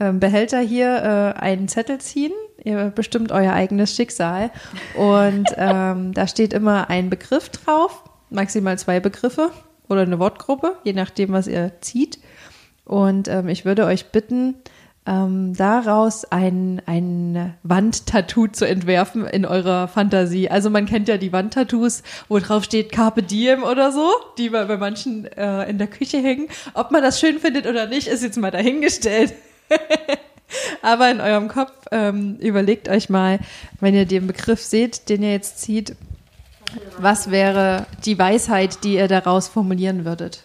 [0.00, 2.32] ähm, Behälter hier äh, einen Zettel ziehen.
[2.64, 4.50] Ihr bestimmt euer eigenes Schicksal.
[4.96, 9.50] Und ähm, da steht immer ein Begriff drauf, maximal zwei Begriffe
[9.88, 12.20] oder eine Wortgruppe, je nachdem, was ihr zieht.
[12.84, 14.54] Und ähm, ich würde euch bitten,
[15.04, 20.48] ähm, daraus ein, ein Wandtattoo zu entwerfen in eurer Fantasie.
[20.48, 24.64] Also man kennt ja die Wandtattoos, wo drauf steht Carpe Diem oder so, die bei,
[24.64, 26.48] bei manchen äh, in der Küche hängen.
[26.74, 29.34] Ob man das schön findet oder nicht, ist jetzt mal dahingestellt.
[30.82, 33.40] Aber in eurem Kopf ähm, überlegt euch mal,
[33.80, 35.96] wenn ihr den Begriff seht, den ihr jetzt zieht,
[36.98, 40.44] was wäre die Weisheit, die ihr daraus formulieren würdet?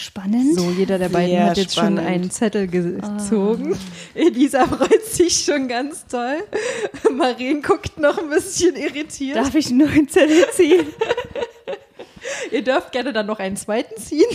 [0.00, 0.58] Spannend.
[0.58, 1.98] So, jeder der beiden Sehr hat jetzt spannend.
[2.00, 3.76] schon einen Zettel gezogen.
[4.14, 6.38] Elisa freut sich schon ganz toll.
[7.12, 9.36] Marien guckt noch ein bisschen irritiert.
[9.36, 10.86] Darf ich nur einen Zettel ziehen?
[12.50, 14.26] Ihr dürft gerne dann noch einen zweiten ziehen,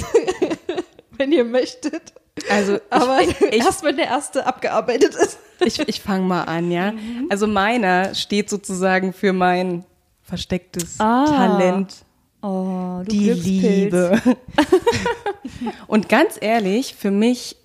[1.17, 2.13] wenn ihr möchtet.
[2.49, 5.37] Also Aber ich, ich, erst wenn der erste abgearbeitet ist.
[5.63, 6.93] ich, ich fange mal an, ja.
[7.29, 9.85] Also meiner steht sozusagen für mein
[10.23, 11.25] verstecktes Ah.
[11.25, 11.95] Talent,
[12.45, 13.31] Oh, du die.
[13.31, 14.21] Liebe.
[15.87, 17.55] Und ganz ehrlich, für mich,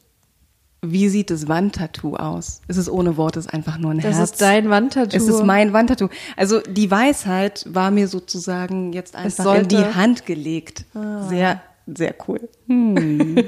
[0.80, 2.62] wie sieht das Wandtattoo aus?
[2.66, 4.30] Es ist ohne Worte, es ist einfach nur ein Das Herz.
[4.30, 5.14] ist dein Wandtattoo.
[5.14, 6.08] Es ist mein Wandtattoo.
[6.34, 10.86] Also die Weisheit war mir sozusagen jetzt einfach in die Hand gelegt.
[11.28, 12.48] Sehr, sehr cool.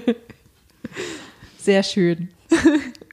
[1.59, 2.29] Sehr schön.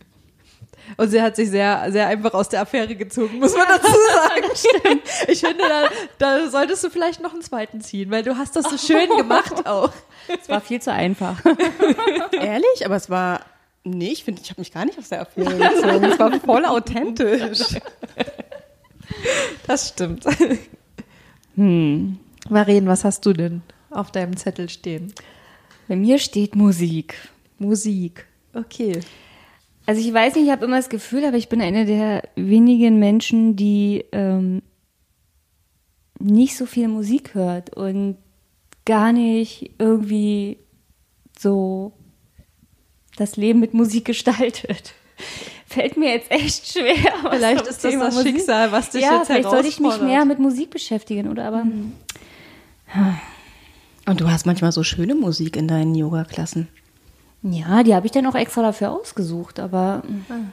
[1.00, 5.00] Und sie hat sich sehr, sehr einfach aus der Affäre gezogen, muss man dazu sagen.
[5.30, 5.88] Ich finde, da,
[6.18, 9.66] da solltest du vielleicht noch einen zweiten ziehen, weil du hast das so schön gemacht
[9.66, 9.94] auch.
[10.28, 11.42] Es war viel zu einfach.
[12.34, 12.86] Ehrlich?
[12.86, 13.46] Aber es war,
[13.86, 16.04] nee, ich finde, ich habe mich gar nicht aus der Affäre gezogen.
[16.04, 17.60] Es war voll authentisch.
[19.68, 20.26] Das stimmt.
[21.56, 22.20] Hm.
[22.50, 25.14] Marien, was hast du denn auf deinem Zettel stehen?
[25.88, 27.16] Bei mir steht Musik.
[27.58, 28.28] Musik.
[28.54, 29.00] Okay.
[29.90, 33.00] Also ich weiß nicht, ich habe immer das Gefühl, aber ich bin eine der wenigen
[33.00, 34.62] Menschen, die ähm,
[36.20, 38.16] nicht so viel Musik hört und
[38.86, 40.60] gar nicht irgendwie
[41.40, 41.94] so
[43.18, 44.94] das Leben mit Musik gestaltet.
[45.66, 47.12] Fällt mir jetzt echt schwer.
[47.32, 50.00] Vielleicht ist das Thema das Musik- Schicksal, was dich ja, jetzt vielleicht sollte ich mich
[50.02, 51.46] mehr mit Musik beschäftigen, oder?
[51.46, 51.66] Aber
[54.06, 56.68] Und du hast manchmal so schöne Musik in deinen Yoga-Klassen.
[57.44, 59.60] Ja, die habe ich dann auch extra dafür ausgesucht.
[59.60, 60.04] Aber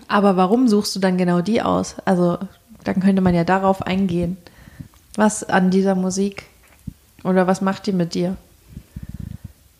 [0.09, 1.97] Aber warum suchst du dann genau die aus?
[2.05, 2.39] Also,
[2.84, 4.37] dann könnte man ja darauf eingehen.
[5.16, 6.45] Was an dieser Musik
[7.24, 8.37] oder was macht die mit dir?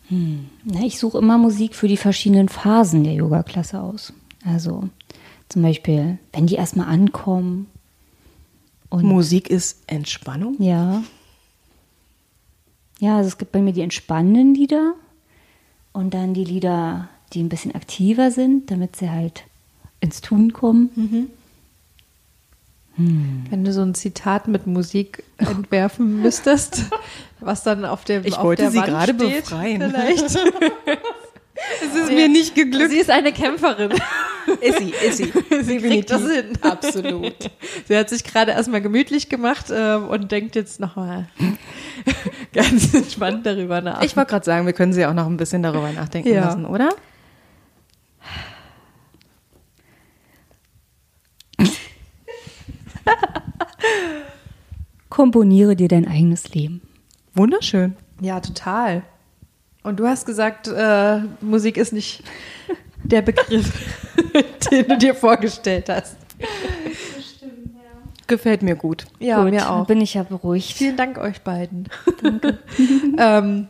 [0.09, 4.13] Na, ich suche immer Musik für die verschiedenen Phasen der Yoga-Klasse aus.
[4.45, 4.89] Also
[5.49, 7.67] zum Beispiel, wenn die erstmal ankommen
[8.89, 10.55] und Musik ist Entspannung.
[10.59, 11.03] ja.
[12.99, 14.95] Ja, also es gibt bei mir die entspannenden Lieder
[15.97, 19.45] und dann die Lieder, die ein bisschen aktiver sind, damit sie halt
[19.99, 21.31] ins Tun kommen.
[22.95, 26.83] Wenn du so ein Zitat mit Musik entwerfen müsstest,
[27.39, 29.81] was dann auf dem Ich auf wollte der sie Wand gerade steht, befreien.
[29.81, 30.39] Vielleicht.
[31.83, 32.91] Es ist mir nicht geglückt.
[32.91, 33.91] Sie ist eine Kämpferin.
[34.61, 35.31] Ist sie, ist sie.
[35.63, 36.53] Sie kriegt das hin.
[36.61, 37.35] Absolut.
[37.87, 41.27] Sie hat sich gerade erstmal gemütlich gemacht ähm, und denkt jetzt nochmal
[42.53, 44.01] ganz entspannt darüber nach.
[44.03, 46.45] Ich wollte gerade sagen, wir können sie auch noch ein bisschen darüber nachdenken Ja.
[46.45, 46.89] lassen, oder?
[55.09, 56.81] Komponiere dir dein eigenes Leben.
[57.33, 57.95] Wunderschön.
[58.21, 59.03] ja, total.
[59.83, 62.23] Und du hast gesagt, äh, Musik ist nicht
[63.07, 63.71] der Begriff,
[64.71, 66.17] den du dir vorgestellt hast.
[68.27, 69.05] Gefällt mir gut.
[69.19, 69.87] Ja, Gut, mir auch.
[69.87, 70.73] Bin ich ja beruhigt.
[70.73, 71.87] Vielen Dank euch beiden.
[73.17, 73.69] ähm,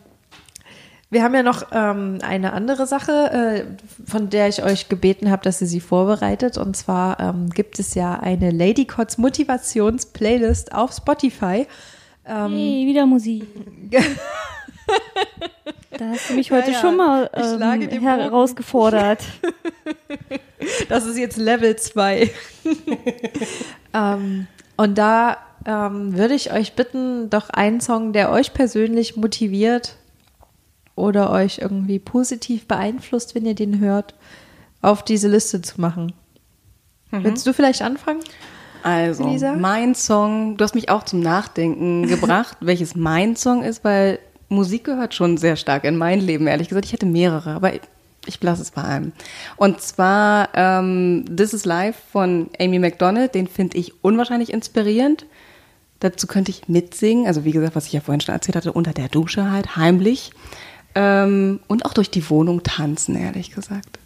[1.12, 3.64] wir haben ja noch ähm, eine andere Sache, äh,
[4.10, 6.58] von der ich euch gebeten habe, dass ihr sie vorbereitet.
[6.58, 11.68] Und zwar ähm, gibt es ja eine Lady Cots Motivations-Playlist auf Spotify.
[12.24, 13.46] Hey, wieder Musik.
[15.98, 19.24] da hast du mich heute ja, schon mal ähm, herausgefordert.
[20.90, 22.30] Das ist jetzt Level 2.
[23.94, 29.96] ähm, und da ähm, würde ich euch bitten, doch einen Song, der euch persönlich motiviert
[30.96, 34.16] oder euch irgendwie positiv beeinflusst, wenn ihr den hört,
[34.82, 36.14] auf diese Liste zu machen.
[37.12, 38.22] Willst du vielleicht anfangen?
[38.84, 39.54] Also, Lisa?
[39.54, 44.20] mein Song, du hast mich auch zum Nachdenken gebracht, welches mein Song ist, weil
[44.50, 46.86] Musik gehört schon sehr stark in mein Leben, ehrlich gesagt.
[46.86, 49.12] Ich hätte mehrere, aber ich, lasse es bei einem.
[49.58, 55.26] Und zwar ähm, This is Life von Amy McDonald, den finde ich unwahrscheinlich inspirierend.
[56.00, 58.94] Dazu könnte ich mitsingen, also wie gesagt, was ich ja vorhin schon erzählt hatte, unter
[58.94, 60.32] der Dusche halt, heimlich.
[60.96, 64.00] Ähm, und auch durch die Wohnung tanzen, ehrlich gesagt.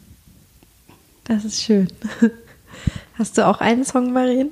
[1.26, 1.88] Das ist schön.
[3.18, 4.52] Hast du auch einen Song, Marien?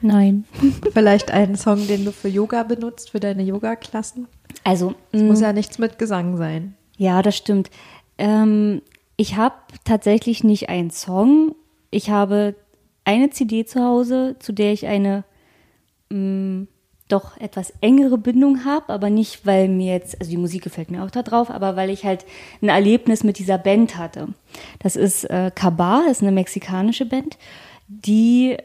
[0.00, 0.44] Nein.
[0.92, 4.28] Vielleicht einen Song, den du für Yoga benutzt, für deine Yoga-Klassen?
[4.64, 6.74] Also, Es muss ja nichts mit Gesang sein.
[6.96, 7.70] Ja, das stimmt.
[8.18, 8.82] Ähm,
[9.16, 11.54] ich habe tatsächlich nicht einen Song.
[11.90, 12.54] Ich habe
[13.04, 15.24] eine CD zu Hause, zu der ich eine
[16.10, 16.66] mh,
[17.08, 21.04] doch etwas engere Bindung habe, aber nicht, weil mir jetzt, also die Musik gefällt mir
[21.04, 22.24] auch da drauf, aber weil ich halt
[22.60, 24.28] ein Erlebnis mit dieser Band hatte.
[24.80, 27.38] Das ist äh, Kabar, ist eine mexikanische Band,
[27.86, 28.56] die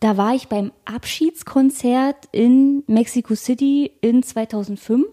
[0.00, 5.06] da war ich beim Abschiedskonzert in Mexico City in 2005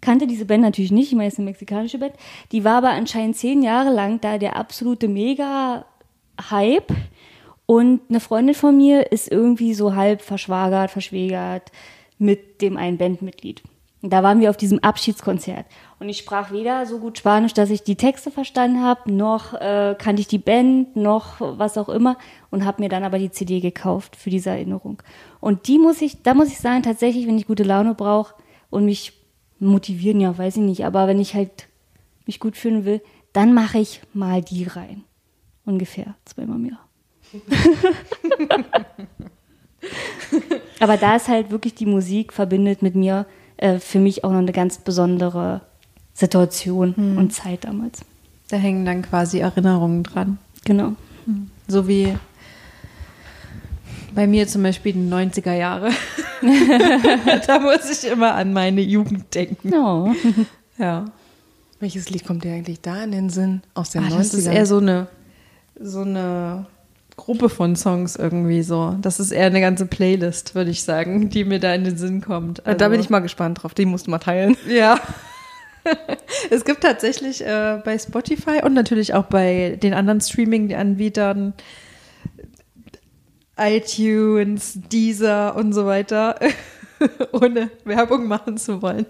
[0.00, 2.14] kannte diese Band natürlich nicht, ich meine, es ist eine mexikanische Band.
[2.52, 6.92] Die war aber anscheinend zehn Jahre lang da der absolute Mega-Hype.
[7.66, 11.72] Und eine Freundin von mir ist irgendwie so halb verschwagert, verschwägert
[12.18, 13.62] mit dem einen Bandmitglied.
[14.00, 15.66] Und da waren wir auf diesem Abschiedskonzert.
[15.98, 19.96] Und ich sprach weder so gut Spanisch, dass ich die Texte verstanden habe, noch äh,
[19.98, 22.18] kannte ich die Band, noch was auch immer.
[22.50, 25.02] Und habe mir dann aber die CD gekauft für diese Erinnerung.
[25.40, 28.34] Und die muss ich, da muss ich sagen, tatsächlich, wenn ich gute Laune brauche
[28.68, 29.14] und mich
[29.58, 31.68] motivieren, ja, weiß ich nicht, aber wenn ich halt
[32.26, 33.00] mich gut fühlen will,
[33.32, 35.04] dann mache ich mal die rein.
[35.64, 36.88] Ungefähr zweimal im Jahr.
[40.80, 43.26] aber da ist halt wirklich die Musik verbindet mit mir
[43.56, 45.62] äh, für mich auch noch eine ganz besondere
[46.16, 48.00] Situation und Zeit damals.
[48.48, 50.38] Da hängen dann quasi Erinnerungen dran.
[50.64, 50.92] Genau.
[51.68, 52.16] So wie
[54.14, 55.90] bei mir zum Beispiel die 90er Jahre.
[57.46, 59.72] da muss ich immer an meine Jugend denken.
[59.72, 60.12] Ja.
[60.78, 61.06] Ja.
[61.80, 63.62] Welches Lied kommt dir eigentlich da in den Sinn?
[63.72, 64.16] Aus den Ah, 90ern?
[64.18, 65.06] das ist eher so eine,
[65.80, 66.66] so eine
[67.16, 68.94] Gruppe von Songs irgendwie so.
[69.00, 72.20] Das ist eher eine ganze Playlist, würde ich sagen, die mir da in den Sinn
[72.20, 72.58] kommt.
[72.66, 73.72] Äh, da bin Also- ich mal gespannt drauf.
[73.72, 74.54] Die musst du mal teilen.
[74.68, 75.00] Ja.
[76.50, 81.54] es gibt tatsächlich äh, bei Spotify und natürlich auch bei den anderen Streaming-Anbietern
[83.58, 86.38] iTunes, Deezer und so weiter,
[87.32, 89.06] ohne Werbung machen zu wollen,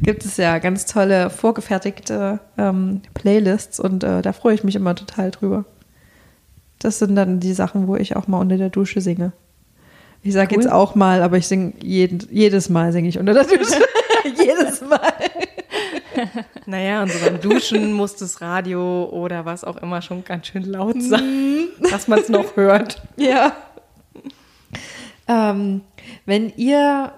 [0.00, 4.94] gibt es ja ganz tolle vorgefertigte ähm, Playlists und äh, da freue ich mich immer
[4.94, 5.64] total drüber.
[6.78, 9.32] Das sind dann die Sachen, wo ich auch mal unter der Dusche singe.
[10.22, 10.62] Ich sage Cool.
[10.62, 13.82] jetzt auch mal, aber ich singe jeden, jedes Mal singe ich unter der Dusche.
[14.36, 15.00] jedes Mal.
[16.66, 20.64] Naja, und so beim Duschen muss das Radio oder was auch immer schon ganz schön
[20.64, 23.02] laut sein, dass man es noch hört.
[23.16, 23.56] Ja.
[25.28, 25.82] Ähm,
[26.26, 27.12] wenn ihr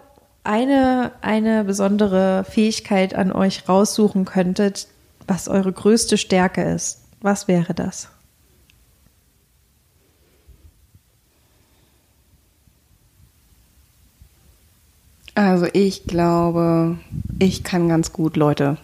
[0.45, 4.89] eine, eine besondere Fähigkeit an euch raussuchen könntet,
[5.27, 8.11] was eure größte Stärke ist, was wäre das?
[15.35, 16.99] Also ich glaube,
[17.39, 18.79] ich kann ganz gut Leute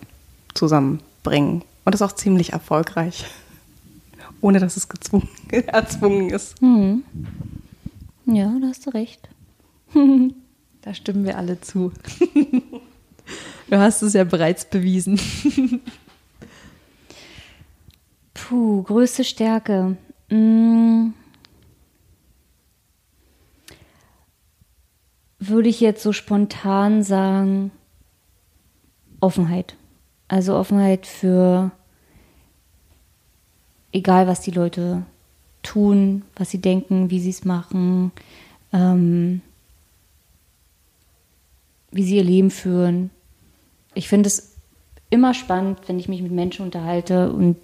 [0.54, 1.62] zusammenbringen.
[1.84, 3.24] Und ist auch ziemlich erfolgreich.
[4.40, 5.28] Ohne dass es gezwungen,
[5.66, 6.60] erzwungen ist.
[6.60, 7.04] Mhm.
[8.26, 9.28] Ja, da hast du recht.
[10.82, 11.92] Da stimmen wir alle zu.
[13.68, 15.20] Du hast es ja bereits bewiesen.
[18.32, 19.98] Puh, größte Stärke.
[20.30, 21.10] Mm.
[25.40, 27.72] Würde ich jetzt so spontan sagen,
[29.20, 29.74] Offenheit.
[30.28, 31.72] Also Offenheit für
[33.92, 35.02] egal, was die Leute
[35.62, 38.12] tun, was sie denken, wie sie es machen,
[38.72, 39.40] ähm,
[41.90, 43.10] wie sie ihr Leben führen.
[43.94, 44.54] Ich finde es
[45.10, 47.56] immer spannend, wenn ich mich mit Menschen unterhalte und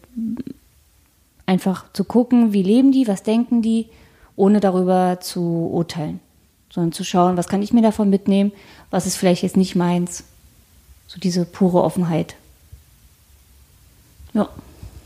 [1.47, 3.87] einfach zu gucken, wie leben die, was denken die,
[4.35, 6.21] ohne darüber zu urteilen,
[6.71, 8.53] sondern zu schauen, was kann ich mir davon mitnehmen,
[8.91, 10.25] was ist vielleicht jetzt nicht meins.
[11.07, 12.37] So diese pure Offenheit.
[14.35, 14.49] Ja.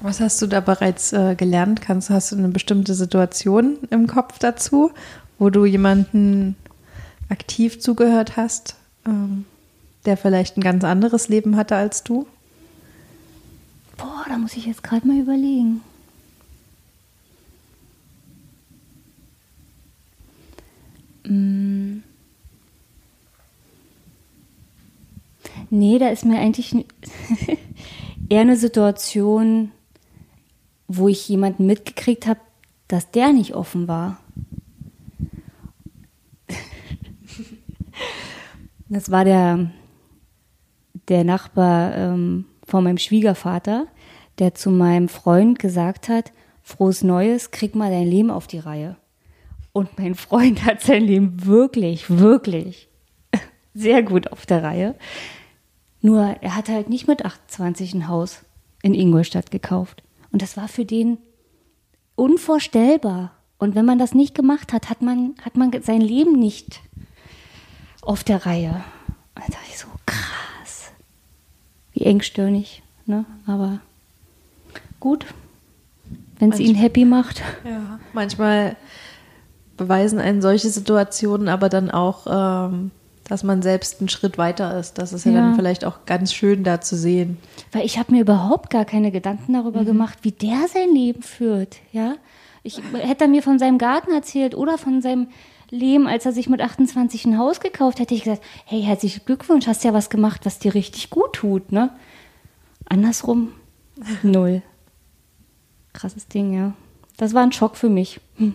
[0.03, 1.83] Was hast du da bereits äh, gelernt?
[1.83, 4.93] Kannst, hast du eine bestimmte Situation im Kopf dazu,
[5.39, 6.57] wo du jemanden
[7.29, 9.45] aktiv zugehört hast, ähm,
[10.07, 12.27] der vielleicht ein ganz anderes Leben hatte als du?
[13.99, 15.83] Boah, da muss ich jetzt gerade mal überlegen.
[21.25, 22.03] Mm.
[25.71, 26.75] Nee, da ist mir eigentlich
[28.29, 29.71] eher eine Situation,
[30.89, 32.41] wo ich jemanden mitgekriegt habe,
[32.89, 34.21] dass der nicht offen war.
[38.93, 39.71] Das war der,
[41.07, 43.87] der Nachbar ähm, von meinem Schwiegervater,
[44.41, 46.33] der zu meinem Freund gesagt hat,
[46.65, 48.97] frohes Neues, krieg mal dein Leben auf die Reihe.
[49.73, 52.89] Und mein Freund hat sein Leben wirklich, wirklich
[53.75, 54.95] sehr gut auf der Reihe.
[56.03, 58.43] Nur er hat halt nicht mit 28 ein Haus
[58.83, 60.03] in Ingolstadt gekauft.
[60.33, 61.19] Und das war für den
[62.15, 63.33] unvorstellbar.
[63.59, 66.81] Und wenn man das nicht gemacht hat, hat man, hat man sein Leben nicht
[68.01, 68.83] auf der Reihe.
[69.35, 70.91] Und da dachte ich so, krass.
[71.93, 73.27] Wie engstirnig, ne?
[73.47, 73.81] Aber
[74.99, 75.27] gut,
[76.39, 77.43] wenn es ihn happy macht.
[77.65, 78.77] Ja, manchmal
[79.81, 82.91] beweisen einen solche Situationen aber dann auch, ähm,
[83.25, 84.99] dass man selbst einen Schritt weiter ist.
[84.99, 87.39] Das ist ja, ja, dann vielleicht auch ganz schön da zu sehen.
[87.73, 89.87] Weil ich habe mir überhaupt gar keine Gedanken darüber mhm.
[89.87, 91.77] gemacht, wie der sein Leben führt.
[91.93, 92.17] Ja,
[92.63, 95.29] ich hätte er mir von seinem Garten erzählt oder von seinem
[95.71, 99.67] Leben, als er sich mit 28 ein Haus gekauft hätte ich gesagt, hey, herzlichen Glückwunsch,
[99.67, 101.91] hast ja was gemacht, was dir richtig gut tut, ne?
[102.85, 103.53] Andersrum,
[104.23, 104.61] null.
[105.95, 106.75] Krasses Ding, ja.
[107.17, 108.21] Das war ein Schock für mich.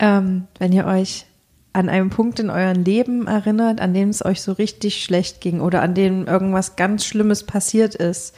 [0.00, 1.26] ähm, wenn ihr euch
[1.72, 5.60] an einem Punkt in eurem Leben erinnert, an dem es euch so richtig schlecht ging
[5.60, 8.34] oder an dem irgendwas ganz Schlimmes passiert ist?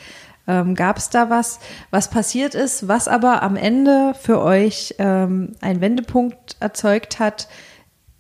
[0.47, 1.61] Ähm, Gab es da was,
[1.91, 7.49] was passiert ist, was aber am Ende für euch ähm, einen Wendepunkt erzeugt hat,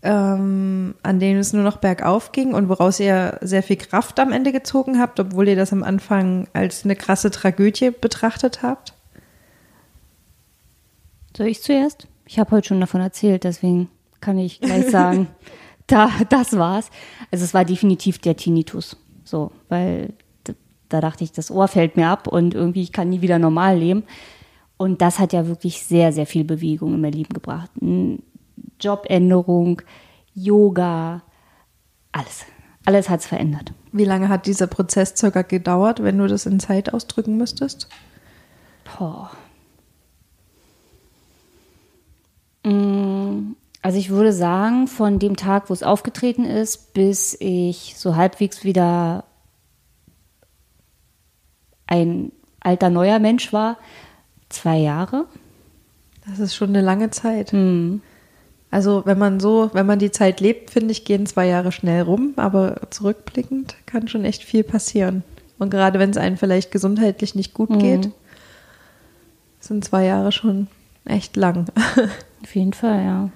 [0.02, 4.32] ähm, an dem es nur noch bergauf ging und woraus ihr sehr viel Kraft am
[4.32, 8.94] Ende gezogen habt, obwohl ihr das am Anfang als eine krasse Tragödie betrachtet habt?
[11.36, 12.06] Soll ich zuerst?
[12.32, 13.90] Ich habe heute schon davon erzählt, deswegen
[14.22, 15.26] kann ich gleich sagen,
[15.86, 16.88] da, das war's.
[17.30, 18.96] Also es war definitiv der Tinnitus.
[19.22, 20.14] So, weil
[20.88, 23.76] da dachte ich, das Ohr fällt mir ab und irgendwie ich kann nie wieder normal
[23.76, 24.04] leben.
[24.78, 27.70] Und das hat ja wirklich sehr, sehr viel Bewegung in mein Leben gebracht.
[28.80, 29.82] Jobänderung,
[30.32, 31.20] Yoga,
[32.12, 32.46] alles.
[32.86, 33.74] Alles hat es verändert.
[33.92, 37.90] Wie lange hat dieser Prozess circa gedauert, wenn du das in Zeit ausdrücken müsstest?
[38.96, 39.30] Boah.
[39.30, 39.38] Mm,
[42.64, 48.62] also ich würde sagen, von dem Tag, wo es aufgetreten ist, bis ich so halbwegs
[48.62, 49.24] wieder
[51.86, 53.76] ein alter neuer Mensch war,
[54.48, 55.26] zwei Jahre.
[56.26, 57.50] Das ist schon eine lange Zeit.
[57.50, 58.00] Hm.
[58.70, 62.02] Also wenn man so, wenn man die Zeit lebt, finde ich, gehen zwei Jahre schnell
[62.02, 65.24] rum, aber zurückblickend kann schon echt viel passieren.
[65.58, 67.78] Und gerade wenn es einem vielleicht gesundheitlich nicht gut hm.
[67.80, 68.10] geht,
[69.60, 70.68] sind zwei Jahre schon
[71.04, 71.66] echt lang.
[72.42, 73.30] Auf jeden Fall, ja.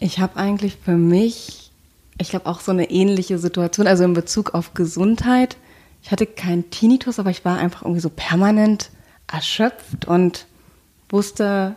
[0.00, 1.70] Ich habe eigentlich für mich,
[2.18, 5.56] ich glaube auch so eine ähnliche Situation, also in Bezug auf Gesundheit.
[6.02, 8.90] Ich hatte keinen Tinnitus, aber ich war einfach irgendwie so permanent
[9.30, 10.46] erschöpft und
[11.08, 11.74] wusste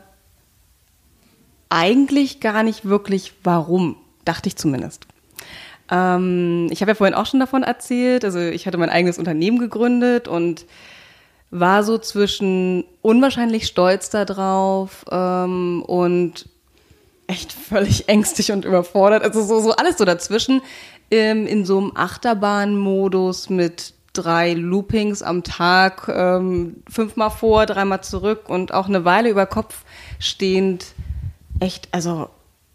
[1.69, 3.95] eigentlich gar nicht wirklich warum,
[4.25, 5.07] dachte ich zumindest.
[5.89, 9.57] Ähm, ich habe ja vorhin auch schon davon erzählt, also ich hatte mein eigenes Unternehmen
[9.57, 10.65] gegründet und
[11.51, 16.47] war so zwischen unwahrscheinlich stolz darauf ähm, und
[17.27, 19.23] echt völlig ängstlich und überfordert.
[19.23, 20.61] Also so, so alles so dazwischen
[21.11, 28.49] ähm, in so einem Achterbahnmodus mit drei Loopings am Tag, ähm, fünfmal vor, dreimal zurück
[28.49, 29.83] und auch eine Weile über Kopf
[30.19, 30.87] stehend
[31.59, 32.29] echt, also,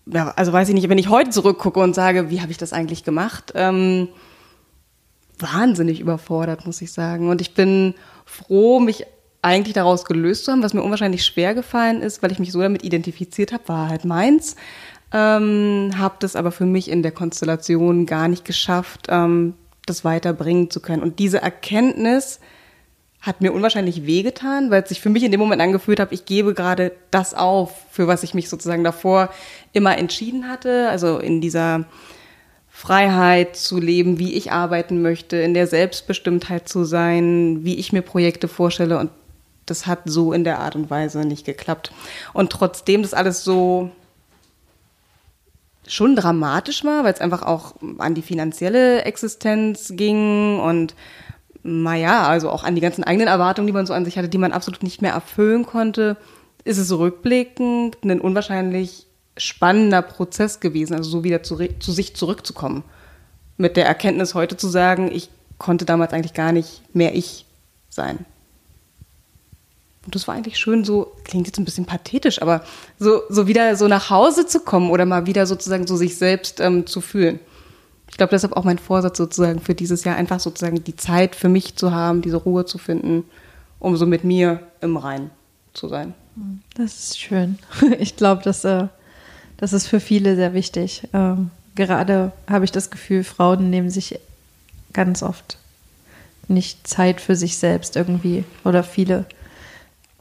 [0.07, 2.72] ja, also weiß ich nicht, wenn ich heute zurückgucke und sage, wie habe ich das
[2.72, 4.09] eigentlich gemacht, ähm,
[5.39, 7.29] wahnsinnig überfordert, muss ich sagen.
[7.29, 7.95] Und ich bin
[8.27, 9.07] froh, mich
[9.41, 12.61] eigentlich daraus gelöst zu haben, was mir unwahrscheinlich schwer gefallen ist, weil ich mich so
[12.61, 14.57] damit identifiziert habe, war halt meins.
[15.12, 19.55] Ähm, habe das aber für mich in der Konstellation gar nicht geschafft, ähm,
[19.87, 21.03] das weiterbringen zu können.
[21.03, 22.41] Und diese Erkenntnis
[23.20, 26.24] hat mir unwahrscheinlich wehgetan, weil es sich für mich in dem Moment angefühlt hat, ich
[26.27, 29.31] gebe gerade das auf, für was ich mich sozusagen davor
[29.72, 30.89] immer entschieden hatte.
[30.91, 31.87] Also in dieser
[32.77, 38.03] Freiheit zu leben, wie ich arbeiten möchte, in der Selbstbestimmtheit zu sein, wie ich mir
[38.03, 38.99] Projekte vorstelle.
[38.99, 39.11] Und
[39.64, 41.91] das hat so in der Art und Weise nicht geklappt.
[42.35, 43.91] Und trotzdem das alles so
[45.87, 50.95] schon dramatisch war, weil es einfach auch an die finanzielle Existenz ging und
[51.62, 54.37] naja, also auch an die ganzen eigenen Erwartungen, die man so an sich hatte, die
[54.37, 56.18] man absolut nicht mehr erfüllen konnte,
[56.64, 59.07] ist es rückblickend ein unwahrscheinlich
[59.37, 62.84] spannender Prozess gewesen, also so wieder zu, zu sich zurückzukommen.
[63.57, 67.47] Mit der Erkenntnis heute zu sagen, ich konnte damals eigentlich gar nicht mehr ich
[67.89, 68.24] sein.
[70.05, 72.62] Und das war eigentlich schön, so, klingt jetzt ein bisschen pathetisch, aber
[72.99, 76.61] so, so wieder so nach Hause zu kommen oder mal wieder sozusagen so sich selbst
[76.61, 77.41] ähm, zu fühlen.
[78.09, 81.49] Ich glaube, deshalb auch mein Vorsatz sozusagen für dieses Jahr, einfach sozusagen die Zeit für
[81.49, 83.24] mich zu haben, diese Ruhe zu finden,
[83.80, 85.30] um so mit mir im Rein
[85.74, 86.14] zu sein.
[86.76, 87.59] Das ist schön.
[87.99, 88.87] Ich glaube, das, äh,
[89.57, 91.09] das ist für viele sehr wichtig.
[91.12, 94.18] Ähm, gerade habe ich das Gefühl, Frauen nehmen sich
[94.92, 95.59] ganz oft
[96.48, 99.26] nicht Zeit für sich selbst irgendwie oder viele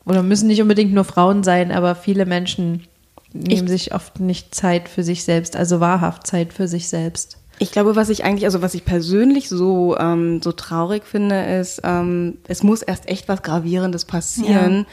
[0.05, 2.87] oder müssen nicht unbedingt nur Frauen sein, aber viele Menschen
[3.33, 7.37] nehmen ich, sich oft nicht Zeit für sich selbst, also wahrhaft Zeit für sich selbst.
[7.57, 11.81] Ich glaube, was ich eigentlich, also was ich persönlich so, ähm, so traurig finde, ist,
[11.83, 14.85] ähm, es muss erst echt was Gravierendes passieren, ja.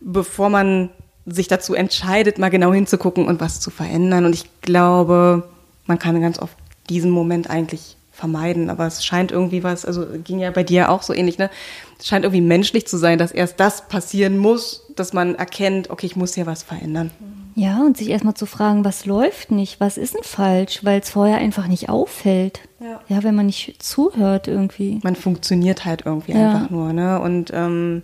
[0.00, 0.90] bevor man
[1.26, 4.24] sich dazu entscheidet, mal genau hinzugucken und was zu verändern.
[4.24, 5.48] Und ich glaube,
[5.86, 6.56] man kann ganz oft
[6.88, 8.70] diesen Moment eigentlich vermeiden.
[8.70, 11.50] Aber es scheint irgendwie was, also ging ja bei dir auch so ähnlich, ne?
[11.98, 16.06] Es scheint irgendwie menschlich zu sein, dass erst das passieren muss, dass man erkennt, okay,
[16.06, 17.10] ich muss hier was verändern.
[17.54, 21.08] Ja, und sich erstmal zu fragen, was läuft nicht, was ist denn falsch, weil es
[21.08, 22.60] vorher einfach nicht auffällt.
[22.80, 23.00] Ja.
[23.08, 25.00] ja, wenn man nicht zuhört irgendwie.
[25.02, 26.52] Man funktioniert halt irgendwie ja.
[26.52, 27.18] einfach nur, ne?
[27.18, 28.02] Und ähm,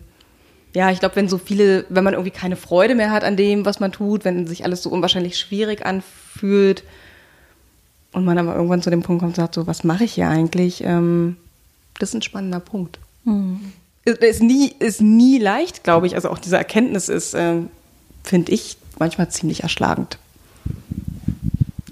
[0.75, 3.64] ja, ich glaube, wenn so viele, wenn man irgendwie keine Freude mehr hat an dem,
[3.64, 6.83] was man tut, wenn sich alles so unwahrscheinlich schwierig anfühlt,
[8.12, 10.29] und man aber irgendwann zu dem Punkt kommt und sagt, so, was mache ich hier
[10.29, 10.85] eigentlich?
[10.85, 11.37] Ähm,
[11.99, 12.99] das ist ein spannender Punkt.
[13.25, 13.73] Mhm.
[14.05, 16.14] Ist, nie, ist nie leicht, glaube ich.
[16.14, 17.57] Also auch diese Erkenntnis ist, äh,
[18.23, 20.18] finde ich, manchmal ziemlich erschlagend.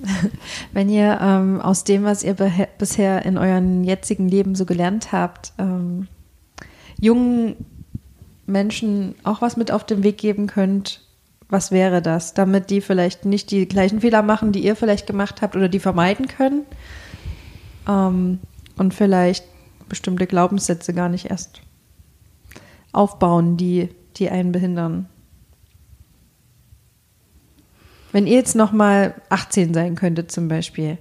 [0.72, 2.34] Wenn ihr ähm, aus dem, was ihr
[2.78, 6.08] bisher in eurem jetzigen Leben so gelernt habt, ähm,
[6.98, 7.56] jungen
[8.50, 11.02] Menschen auch was mit auf den Weg geben könnt,
[11.48, 15.42] was wäre das, damit die vielleicht nicht die gleichen Fehler machen, die ihr vielleicht gemacht
[15.42, 16.64] habt oder die vermeiden können.
[17.88, 18.38] Ähm,
[18.76, 19.44] und vielleicht
[19.88, 21.60] bestimmte Glaubenssätze gar nicht erst
[22.92, 25.08] aufbauen, die, die einen behindern.
[28.12, 30.98] Wenn ihr jetzt noch mal 18 sein könntet zum Beispiel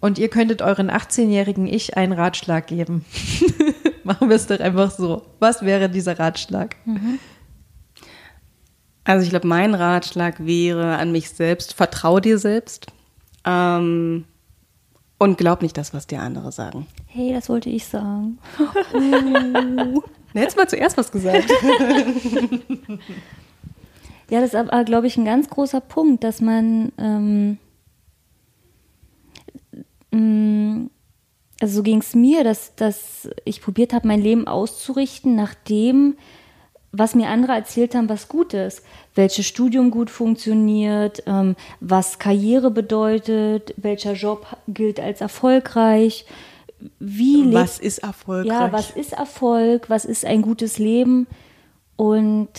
[0.00, 3.04] und ihr könntet euren 18-jährigen Ich einen Ratschlag geben,
[4.08, 5.22] machen wir es doch einfach so.
[5.38, 6.76] Was wäre dieser Ratschlag?
[6.84, 7.18] Mhm.
[9.04, 12.86] Also ich glaube, mein Ratschlag wäre an mich selbst, vertrau dir selbst
[13.44, 14.24] ähm,
[15.18, 16.86] und glaub nicht das, was dir andere sagen.
[17.06, 18.38] Hey, das wollte ich sagen.
[18.94, 20.02] Uh.
[20.32, 21.48] Hättest mal zuerst was gesagt.
[24.30, 27.58] ja, das ist aber, glaube ich, ein ganz großer Punkt, dass man ähm,
[30.10, 30.90] mm,
[31.60, 36.16] also so ging es mir, dass, dass ich probiert habe, mein Leben auszurichten nach dem,
[36.92, 38.82] was mir andere erzählt haben, was gut ist.
[39.14, 46.26] Welches Studium gut funktioniert, ähm, was Karriere bedeutet, welcher Job gilt als erfolgreich.
[46.98, 48.52] Wie was ist erfolgreich?
[48.52, 49.88] Ja, was ist Erfolg?
[49.88, 51.26] Was ist ein gutes Leben?
[51.96, 52.50] Und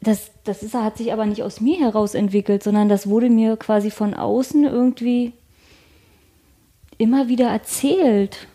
[0.00, 3.56] das, das ist, hat sich aber nicht aus mir heraus entwickelt, sondern das wurde mir
[3.56, 5.32] quasi von außen irgendwie
[7.00, 8.46] immer wieder erzählt.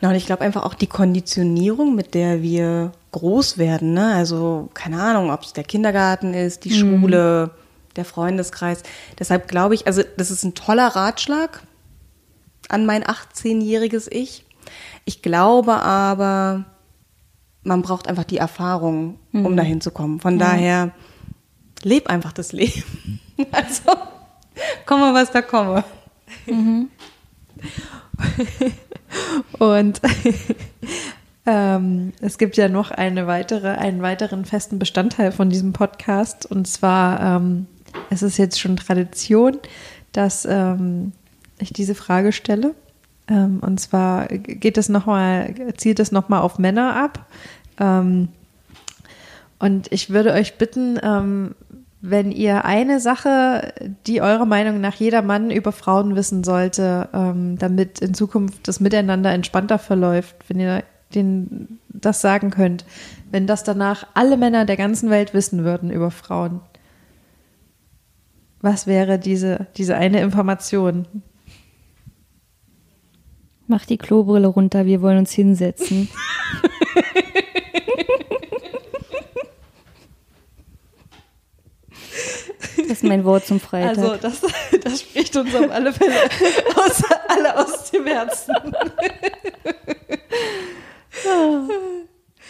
[0.00, 4.14] Na, und ich glaube einfach auch die Konditionierung, mit der wir groß werden, ne?
[4.14, 7.00] Also, keine Ahnung, ob es der Kindergarten ist, die mhm.
[7.00, 7.50] Schule,
[7.96, 8.82] der Freundeskreis.
[9.18, 11.62] Deshalb glaube ich, also das ist ein toller Ratschlag
[12.68, 14.44] an mein 18-jähriges Ich.
[15.04, 16.64] Ich glaube aber,
[17.62, 19.56] man braucht einfach die Erfahrung, um mhm.
[19.56, 20.20] dahin zu kommen.
[20.20, 20.46] Von ja.
[20.46, 20.90] daher,
[21.82, 23.20] leb einfach das Leben.
[23.52, 23.98] also,
[24.86, 25.84] komme, was da komme.
[26.46, 26.90] Mhm.
[29.58, 30.00] Und
[31.46, 36.46] ähm, es gibt ja noch eine weitere, einen weiteren festen Bestandteil von diesem Podcast.
[36.46, 37.66] Und zwar, ähm,
[38.10, 39.58] es ist jetzt schon Tradition,
[40.12, 41.12] dass ähm,
[41.58, 42.74] ich diese Frage stelle.
[43.28, 47.26] Ähm, und zwar geht es noch mal, zielt es nochmal auf Männer ab.
[47.78, 48.28] Ähm,
[49.58, 51.54] und ich würde euch bitten, ähm,
[52.02, 53.74] wenn ihr eine Sache,
[54.06, 58.80] die eurer Meinung nach jeder Mann über Frauen wissen sollte, ähm, damit in Zukunft das
[58.80, 60.82] Miteinander entspannter verläuft, wenn ihr
[61.14, 62.84] denen das sagen könnt,
[63.30, 66.60] wenn das danach alle Männer der ganzen Welt wissen würden über Frauen,
[68.62, 71.06] was wäre diese, diese eine Information?
[73.66, 76.08] Mach die Klobrille runter, wir wollen uns hinsetzen.
[82.82, 83.98] Das ist mein Wort zum Freitag.
[83.98, 84.40] Also das,
[84.82, 86.14] das spricht uns auf alle Fälle
[86.76, 88.54] aus, alle aus dem Herzen.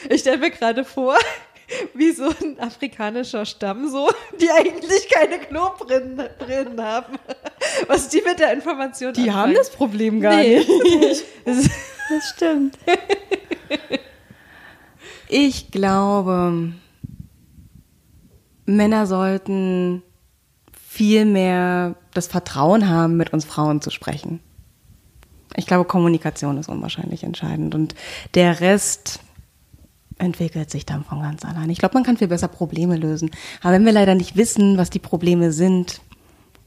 [0.08, 1.16] Ich stelle mir gerade vor,
[1.94, 4.10] wie so ein afrikanischer Stamm, so,
[4.40, 7.16] die eigentlich keine Klobrillen Brillen haben.
[7.86, 9.54] Was die mit der Information Die haben anfangen.
[9.54, 10.58] das Problem gar Nee.
[10.58, 11.24] nicht.
[11.44, 11.68] Das-
[12.10, 12.76] das stimmt.
[15.28, 16.72] Ich glaube,
[18.66, 20.02] Männer sollten
[21.00, 24.40] viel mehr das Vertrauen haben, mit uns Frauen zu sprechen.
[25.56, 27.94] Ich glaube, Kommunikation ist unwahrscheinlich entscheidend und
[28.34, 29.20] der Rest
[30.18, 31.70] entwickelt sich dann von ganz allein.
[31.70, 33.30] Ich glaube, man kann viel besser Probleme lösen.
[33.62, 36.02] Aber wenn wir leider nicht wissen, was die Probleme sind,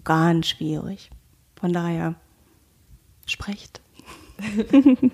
[0.03, 1.11] ganz schwierig.
[1.55, 2.15] Von daher,
[3.27, 3.81] sprecht.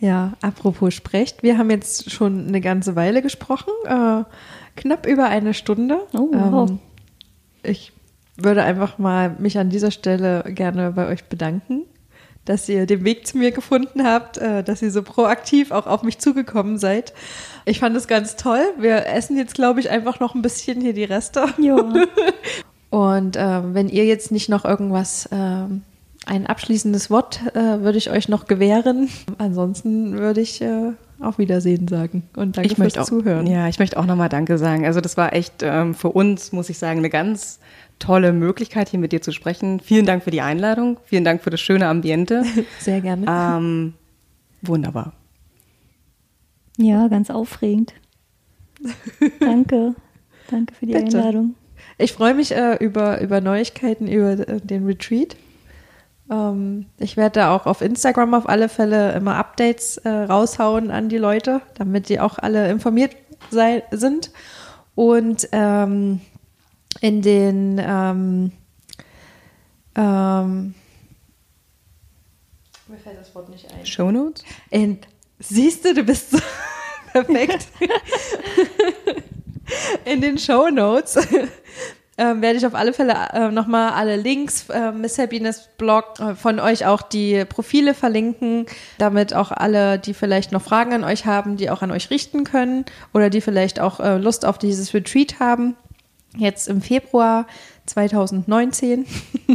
[0.00, 4.24] Ja, apropos sprecht, wir haben jetzt schon eine ganze Weile gesprochen, äh,
[4.74, 6.00] knapp über eine Stunde.
[6.14, 6.70] Oh, wow.
[6.70, 6.78] Ähm,
[7.62, 7.92] ich
[8.44, 11.82] würde einfach mal mich an dieser Stelle gerne bei euch bedanken,
[12.44, 16.02] dass ihr den Weg zu mir gefunden habt, äh, dass ihr so proaktiv auch auf
[16.02, 17.12] mich zugekommen seid.
[17.64, 18.62] Ich fand es ganz toll.
[18.78, 21.46] Wir essen jetzt, glaube ich, einfach noch ein bisschen hier die Reste.
[21.58, 21.76] Ja.
[22.90, 25.82] Und ähm, wenn ihr jetzt nicht noch irgendwas, ähm,
[26.26, 29.08] ein abschließendes Wort äh, würde ich euch noch gewähren.
[29.38, 33.46] Ansonsten würde ich äh, auf Wiedersehen sagen und danke ich fürs auch, Zuhören.
[33.46, 34.86] Ja, ich möchte auch nochmal Danke sagen.
[34.86, 37.58] Also das war echt ähm, für uns, muss ich sagen, eine ganz
[38.00, 39.78] tolle Möglichkeit, hier mit dir zu sprechen.
[39.78, 40.98] Vielen Dank für die Einladung.
[41.04, 42.42] Vielen Dank für das schöne Ambiente.
[42.80, 43.26] Sehr gerne.
[43.28, 43.94] ähm,
[44.62, 45.12] wunderbar.
[46.76, 47.94] ja, ganz aufregend.
[49.40, 49.94] Danke.
[50.50, 51.18] Danke für die Bitte.
[51.18, 51.54] Einladung.
[51.98, 55.36] Ich freue mich äh, über, über Neuigkeiten über äh, den Retreat.
[56.30, 61.08] Ähm, ich werde da auch auf Instagram auf alle Fälle immer Updates äh, raushauen an
[61.08, 63.16] die Leute, damit die auch alle informiert
[63.50, 64.30] sei, sind.
[64.94, 66.20] Und ähm,
[67.00, 68.52] in den ähm,
[69.94, 70.74] ähm,
[72.90, 73.86] mir fällt das Wort nicht ein.
[73.86, 74.42] Shownotes?
[74.70, 74.98] In,
[75.38, 76.38] siehst du, du bist so
[77.12, 77.68] perfekt.
[80.04, 81.16] In den Show Notes
[82.18, 86.34] ähm, werde ich auf alle Fälle äh, nochmal alle Links, äh, Miss Happiness Blog, äh,
[86.34, 88.66] von euch auch die Profile verlinken,
[88.98, 92.42] damit auch alle, die vielleicht noch Fragen an euch haben, die auch an euch richten
[92.42, 92.84] können
[93.14, 95.76] oder die vielleicht auch äh, Lust auf dieses Retreat haben.
[96.36, 97.46] Jetzt im Februar
[97.86, 99.06] 2019.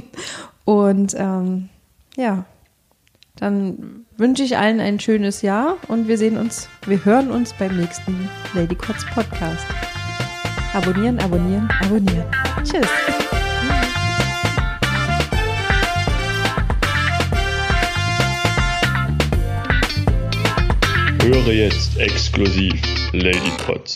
[0.65, 1.69] Und ähm,
[2.17, 2.45] ja,
[3.37, 7.75] dann wünsche ich allen ein schönes Jahr und wir sehen uns, wir hören uns beim
[7.75, 9.65] nächsten Lady Kotz Podcast.
[10.73, 12.25] Abonnieren, abonnieren, abonnieren.
[12.63, 12.87] Tschüss.
[21.21, 23.95] Höre jetzt exklusiv Lady Kotz.